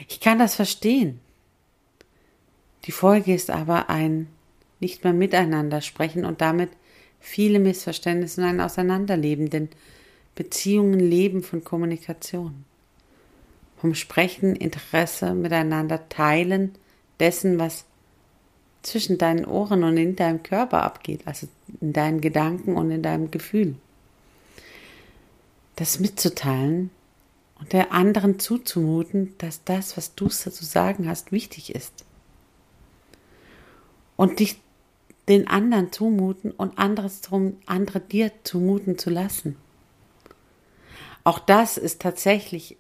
Ich 0.09 0.21
kann 0.21 0.39
das 0.39 0.55
verstehen. 0.55 1.21
Die 2.85 2.93
Folge 2.93 3.35
ist 3.35 3.51
aber 3.51 3.89
ein 3.91 4.29
nicht 4.81 5.05
mehr 5.05 5.13
miteinander 5.13 5.81
sprechen 5.81 6.25
und 6.25 6.41
damit 6.41 6.71
viele 7.21 7.61
Missverständnisse 7.61 8.41
und 8.41 8.49
ein 8.49 8.61
Auseinanderleben, 8.61 9.49
denn 9.49 9.69
Beziehungen 10.35 10.99
leben 10.99 11.43
von 11.43 11.63
Kommunikation. 11.63 12.65
Vom 13.77 13.95
Sprechen, 13.95 14.57
Interesse 14.57 15.35
miteinander 15.35 16.09
teilen 16.09 16.73
dessen, 17.21 17.59
was 17.59 17.85
zwischen 18.83 19.19
deinen 19.19 19.45
Ohren 19.45 19.85
und 19.85 19.97
in 19.97 20.17
deinem 20.17 20.43
Körper 20.43 20.83
abgeht, 20.83 21.21
also 21.25 21.47
in 21.81 21.93
deinen 21.93 22.21
Gedanken 22.21 22.75
und 22.75 22.91
in 22.91 23.03
deinem 23.03 23.31
Gefühl. 23.31 23.77
Das 25.77 25.99
mitzuteilen 25.99 26.91
und 27.59 27.73
der 27.73 27.93
anderen 27.93 28.39
zuzumuten, 28.39 29.35
dass 29.39 29.65
das, 29.65 29.97
was 29.97 30.15
du 30.15 30.29
zu 30.29 30.51
sagen 30.51 31.09
hast, 31.09 31.33
wichtig 31.33 31.75
ist. 31.75 32.05
Und 34.17 34.41
dich 34.41 34.61
den 35.29 35.47
anderen 35.47 35.93
zumuten 35.93 36.51
und 36.51 36.79
anderes 36.79 37.21
drum, 37.21 37.57
andere 37.67 38.01
dir 38.01 38.33
zumuten 38.43 38.99
zu 38.99 39.11
lassen. 39.11 39.57
Auch 41.25 41.39
das 41.39 41.79
ist 41.79 42.03
tatsächlich 42.03 42.77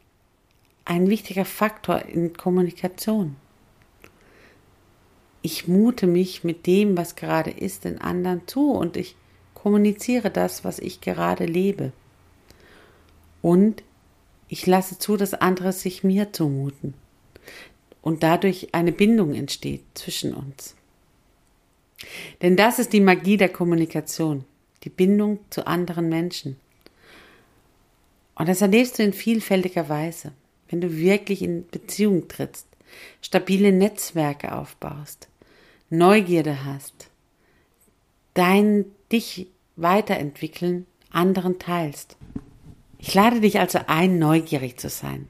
ein 0.84 1.08
wichtiger 1.08 1.44
Faktor 1.44 2.02
in 2.06 2.36
Kommunikation. 2.36 3.36
Ich 5.42 5.68
mute 5.68 6.06
mich 6.06 6.44
mit 6.44 6.66
dem, 6.66 6.96
was 6.96 7.14
gerade 7.14 7.50
ist, 7.50 7.84
den 7.84 8.00
anderen 8.00 8.46
zu 8.46 8.72
und 8.72 8.96
ich 8.96 9.16
kommuniziere 9.54 10.30
das, 10.30 10.64
was 10.64 10.78
ich 10.80 11.00
gerade 11.00 11.46
lebe. 11.46 11.92
Und 13.42 13.82
ich 14.48 14.66
lasse 14.66 14.98
zu, 14.98 15.16
dass 15.16 15.34
andere 15.34 15.72
sich 15.72 16.04
mir 16.04 16.32
zumuten 16.32 16.94
und 18.00 18.22
dadurch 18.22 18.74
eine 18.74 18.92
Bindung 18.92 19.34
entsteht 19.34 19.82
zwischen 19.94 20.34
uns. 20.34 20.74
Denn 22.40 22.56
das 22.56 22.78
ist 22.78 22.92
die 22.92 23.00
Magie 23.00 23.36
der 23.36 23.48
Kommunikation, 23.48 24.44
die 24.84 24.90
Bindung 24.90 25.38
zu 25.50 25.66
anderen 25.66 26.08
Menschen. 26.08 26.56
Und 28.34 28.48
das 28.48 28.62
erlebst 28.62 28.98
du 28.98 29.02
in 29.02 29.12
vielfältiger 29.12 29.88
Weise, 29.88 30.32
wenn 30.68 30.80
du 30.80 30.96
wirklich 30.96 31.42
in 31.42 31.66
Beziehung 31.68 32.28
trittst, 32.28 32.66
stabile 33.20 33.72
Netzwerke 33.72 34.52
aufbaust, 34.52 35.28
Neugierde 35.90 36.64
hast, 36.64 37.10
dein 38.34 38.86
dich 39.10 39.46
weiterentwickeln 39.76 40.86
anderen 41.10 41.58
teilst. 41.58 42.16
Ich 43.02 43.14
lade 43.14 43.40
dich 43.40 43.58
also 43.58 43.80
ein, 43.88 44.20
neugierig 44.20 44.78
zu 44.78 44.88
sein. 44.88 45.26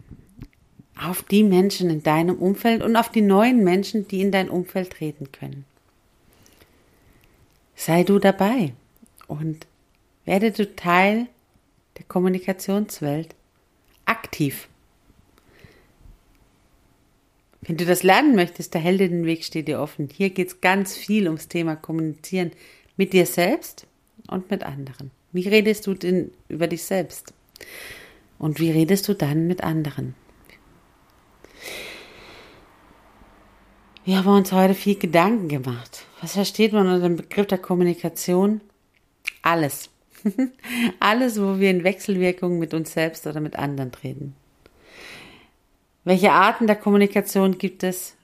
Auf 0.95 1.23
die 1.23 1.43
Menschen 1.43 1.89
in 1.89 2.03
deinem 2.03 2.37
Umfeld 2.37 2.83
und 2.83 2.97
auf 2.97 3.11
die 3.11 3.23
neuen 3.23 3.65
Menschen, 3.65 4.07
die 4.07 4.21
in 4.21 4.31
dein 4.31 4.51
Umfeld 4.51 4.91
treten 4.91 5.33
können. 5.33 5.65
Sei 7.75 8.05
du 8.05 8.19
dabei 8.19 8.75
und 9.27 9.67
werde 10.27 10.53
du 10.53 10.77
Teil 10.77 11.29
der 11.97 12.05
Kommunikationswelt 12.05 13.35
aktiv. 14.05 14.69
Wenn 17.63 17.79
du 17.79 17.87
das 17.87 18.03
lernen 18.03 18.37
möchtest, 18.37 18.75
der 18.75 18.83
Heldinnenweg 18.83 19.45
steht 19.45 19.67
dir 19.67 19.81
offen. 19.81 20.11
Hier 20.15 20.29
geht 20.29 20.49
es 20.49 20.61
ganz 20.61 20.95
viel 20.95 21.27
ums 21.27 21.49
Thema 21.49 21.75
Kommunizieren 21.77 22.51
mit 22.99 23.15
dir 23.15 23.25
selbst 23.25 23.87
und 24.29 24.51
mit 24.51 24.63
anderen. 24.63 25.11
Wie 25.33 25.49
redest 25.49 25.87
du 25.87 25.95
denn 25.95 26.33
über 26.49 26.67
dich 26.67 26.83
selbst? 26.83 27.33
Und 28.39 28.59
wie 28.59 28.71
redest 28.71 29.09
du 29.09 29.15
dann 29.15 29.47
mit 29.47 29.63
anderen? 29.63 30.15
Wir 34.05 34.19
haben 34.19 34.29
uns 34.29 34.51
heute 34.51 34.75
viel 34.75 34.99
Gedanken 34.99 35.49
gemacht. 35.49 36.07
Was 36.21 36.33
versteht 36.33 36.73
man 36.73 36.89
unter 36.89 37.01
dem 37.01 37.17
Begriff 37.17 37.47
der 37.47 37.59
Kommunikation? 37.59 38.61
Alles. 39.43 39.91
Alles, 41.01 41.41
wo 41.41 41.61
wir 41.61 41.71
in 41.71 41.85
Wechselwirkung 41.85 42.59
mit 42.59 42.75
uns 42.75 42.93
selbst 42.93 43.27
oder 43.27 43.41
mit 43.41 43.57
anderen 43.57 43.93
treten. 43.93 44.35
Welche 46.05 46.33
Arten 46.33 46.67
der 46.67 46.77
Kommunikation 46.77 47.59
gibt 47.59 47.85
es? 47.85 48.17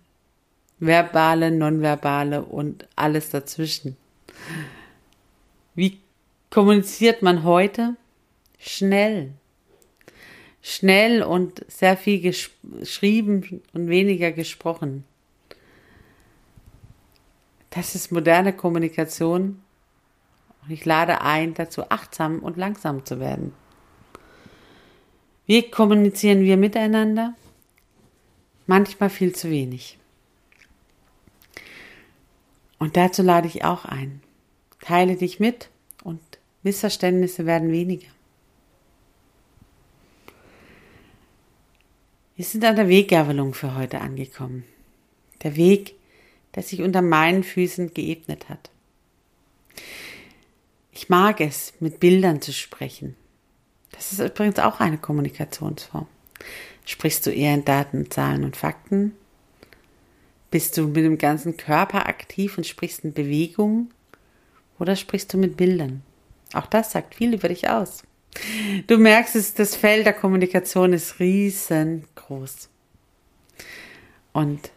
Verbale, 0.81 1.51
nonverbale 1.51 2.43
und 2.45 2.87
alles 2.97 3.31
dazwischen. 3.31 3.97
Wie 5.75 6.01
kommuniziert 6.51 7.23
man 7.23 7.45
heute? 7.45 7.97
Schnell. 8.59 9.33
Schnell 10.61 11.23
und 11.23 11.65
sehr 11.69 11.97
viel 11.97 12.21
geschrieben 12.21 13.63
und 13.73 13.89
weniger 13.89 14.33
gesprochen. 14.33 15.05
Das 17.71 17.95
ist 17.95 18.11
moderne 18.11 18.53
Kommunikation 18.53 19.63
ich 20.69 20.85
lade 20.85 21.23
ein, 21.23 21.55
dazu 21.55 21.91
achtsam 21.91 22.41
und 22.41 22.57
langsam 22.57 23.05
zu 23.05 23.21
werden. 23.21 23.55
Wie 25.47 25.71
kommunizieren 25.71 26.43
wir 26.43 26.59
miteinander? 26.59 27.35
Manchmal 28.67 29.09
viel 29.09 29.35
zu 29.35 29.51
wenig. 29.51 29.99
Und 32.79 32.97
dazu 32.97 33.23
lade 33.23 33.49
ich 33.49 33.65
auch 33.65 33.87
ein. 33.87 34.21
Teile 34.81 35.17
dich 35.17 35.41
mit 35.41 35.71
und 36.05 36.21
Missverständnisse 36.63 37.47
werden 37.47 37.73
weniger. 37.73 38.09
Wir 42.39 42.45
sind 42.45 42.65
an 42.65 42.77
der 42.77 42.89
Weggabelung 42.89 43.53
für 43.53 43.75
heute 43.75 44.01
angekommen. 44.01 44.63
Der 45.43 45.57
Weg 45.57 45.97
der 46.55 46.63
sich 46.63 46.83
unter 46.83 47.03
meinen 47.03 47.43
Füßen 47.43 47.93
geebnet 47.95 48.49
hat. 48.49 48.71
Ich 50.93 51.09
mag 51.09 51.41
es, 51.41 51.75
mit 51.81 51.99
Bildern 51.99 52.41
zu 52.41 52.53
sprechen. 52.53 53.17
Das 53.91 54.13
ist 54.13 54.21
übrigens 54.21 54.61
auch 54.61 54.79
eine 54.79 54.99
Kommunikationsform. 54.99 56.07
Sprichst 56.85 57.27
du 57.27 57.31
eher 57.31 57.55
in 57.55 57.65
Daten, 57.65 58.09
Zahlen 58.11 58.45
und 58.45 58.57
Fakten? 58.57 59.15
Bist 60.53 60.79
du 60.79 60.87
mit 60.87 61.05
dem 61.05 61.19
ganzen 61.19 61.57
Körper 61.57 62.07
aktiv 62.07 62.57
und 62.57 62.67
sprichst 62.67 63.05
in 63.05 63.13
Bewegungen? 63.13 63.93
Oder 64.79 64.95
sprichst 64.95 65.33
du 65.35 65.39
mit 65.39 65.57
Bildern? 65.57 66.03
Auch 66.55 66.67
das 66.67 66.93
sagt 66.93 67.17
viel 67.17 67.35
über 67.35 67.49
dich 67.49 67.69
aus. 67.69 68.05
Du 68.87 68.99
merkst 68.99 69.37
es, 69.37 69.55
das 69.55 69.77
Feld 69.77 70.07
der 70.07 70.13
Kommunikation 70.13 70.93
ist 70.93 71.21
riesengroß. 71.21 72.18
Und 74.33 74.71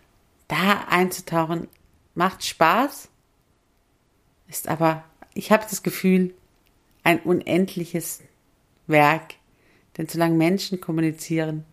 da 0.47 0.85
einzutauchen 0.89 1.67
macht 2.15 2.45
Spaß, 2.45 3.09
ist 4.49 4.67
aber, 4.67 5.03
ich 5.33 5.51
habe 5.51 5.65
das 5.69 5.83
Gefühl, 5.83 6.33
ein 7.03 7.19
unendliches 7.21 8.21
Werk. 8.87 9.35
Denn 9.97 10.07
solange 10.07 10.35
Menschen 10.35 10.81
kommunizieren, 10.81 11.65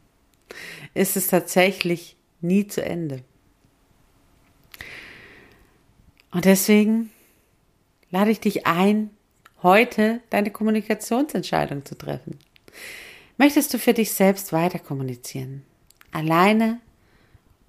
ist 0.95 1.17
es 1.17 1.29
tatsächlich 1.29 2.17
nie 2.41 2.67
zu 2.67 2.85
Ende. 2.85 3.23
Und 6.31 6.45
deswegen 6.45 7.11
lade 8.11 8.31
ich 8.31 8.41
dich 8.41 8.67
ein, 8.67 9.11
heute 9.63 10.21
deine 10.31 10.51
Kommunikationsentscheidung 10.51 11.85
zu 11.85 11.97
treffen. 11.97 12.39
Möchtest 13.39 13.73
du 13.73 13.79
für 13.79 13.95
dich 13.95 14.13
selbst 14.13 14.53
weiter 14.53 14.81
kommunizieren? 14.81 15.63
Alleine 16.11 16.81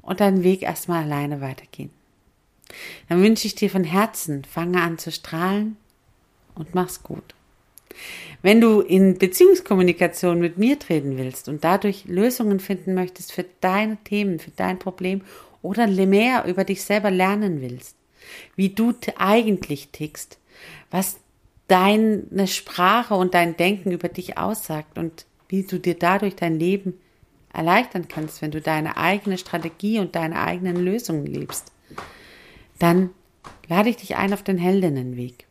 und 0.01 0.19
deinen 0.19 0.43
Weg 0.43 0.63
erstmal 0.63 1.03
alleine 1.03 1.41
weitergehen. 1.41 1.91
Dann 3.08 3.21
wünsche 3.21 3.45
ich 3.45 3.53
dir 3.53 3.69
von 3.69 3.84
Herzen, 3.84 4.43
fange 4.45 4.82
an 4.82 4.97
zu 4.97 5.12
strahlen 5.12 5.77
und 6.55 6.73
mach's 6.73 7.03
gut. 7.03 7.36
Wenn 8.41 8.62
du 8.62 8.82
in 8.82 9.19
Beziehungskommunikation 9.19 10.39
mit 10.39 10.58
mir 10.58 10.79
treten 10.79 11.17
willst 11.17 11.47
und 11.47 11.63
dadurch 11.63 12.05
Lösungen 12.05 12.60
finden 12.60 12.95
möchtest 12.95 13.32
für 13.32 13.45
deine 13.62 13.97
Themen, 14.03 14.39
für 14.39 14.51
dein 14.51 14.79
Problem 14.79 15.21
oder 15.62 15.86
mehr 15.88 16.45
über 16.45 16.63
dich 16.63 16.84
selber 16.84 17.12
lernen 17.12 17.62
willst, 17.62 17.95
wie 18.55 18.69
du 18.69 18.93
eigentlich 19.17 19.89
tickst, 19.89 20.39
was 20.89 21.19
deine 21.67 22.47
Sprache 22.47 23.13
und 23.13 23.36
dein 23.36 23.55
Denken 23.55 23.91
über 23.91 24.08
dich 24.08 24.38
aussagt 24.38 24.97
und 24.97 25.25
wie 25.49 25.63
du 25.63 25.79
dir 25.79 25.95
dadurch 25.95 26.35
dein 26.35 26.57
Leben 26.57 26.93
erleichtern 27.51 28.07
kannst, 28.07 28.41
wenn 28.41 28.51
du 28.51 28.62
deine 28.62 28.97
eigene 28.97 29.38
Strategie 29.38 29.99
und 29.99 30.15
deine 30.15 30.41
eigenen 30.41 30.77
Lösungen 30.77 31.25
liebst, 31.25 31.71
dann 32.77 33.09
lade 33.67 33.89
ich 33.89 33.97
dich 33.97 34.15
ein 34.15 34.33
auf 34.33 34.43
den 34.43 34.57
Heldinnenweg. 34.57 35.45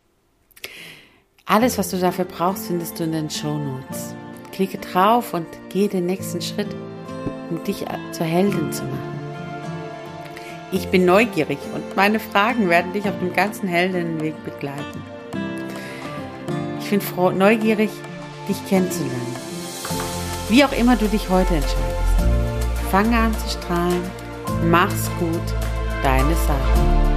Alles, 1.44 1.78
was 1.78 1.90
du 1.90 1.98
dafür 1.98 2.24
brauchst, 2.24 2.68
findest 2.68 2.98
du 2.98 3.04
in 3.04 3.12
den 3.12 3.30
Show 3.30 3.58
Notes. 3.58 4.14
Klicke 4.52 4.78
drauf 4.78 5.34
und 5.34 5.46
geh 5.70 5.88
den 5.88 6.06
nächsten 6.06 6.40
Schritt, 6.40 6.68
um 7.50 7.62
dich 7.64 7.84
zur 8.12 8.26
Heldin 8.26 8.72
zu 8.72 8.84
machen. 8.84 9.18
Ich 10.70 10.88
bin 10.88 11.06
neugierig 11.06 11.58
und 11.74 11.96
meine 11.96 12.20
Fragen 12.20 12.68
werden 12.68 12.92
dich 12.92 13.08
auf 13.08 13.18
dem 13.18 13.32
ganzen 13.32 13.68
Heldinnenweg 13.68 14.34
begleiten. 14.44 15.02
Ich 16.80 16.90
bin 16.90 17.00
froh, 17.00 17.30
neugierig, 17.30 17.90
dich 18.48 18.68
kennenzulernen. 18.68 19.47
Wie 20.48 20.64
auch 20.64 20.72
immer 20.72 20.96
du 20.96 21.06
dich 21.08 21.28
heute 21.28 21.56
entscheidest. 21.56 22.88
Fange 22.90 23.16
an 23.18 23.34
zu 23.34 23.48
strahlen. 23.50 24.02
Mach's 24.64 25.10
gut. 25.18 25.42
Deine 26.02 26.34
Sarah. 26.46 27.07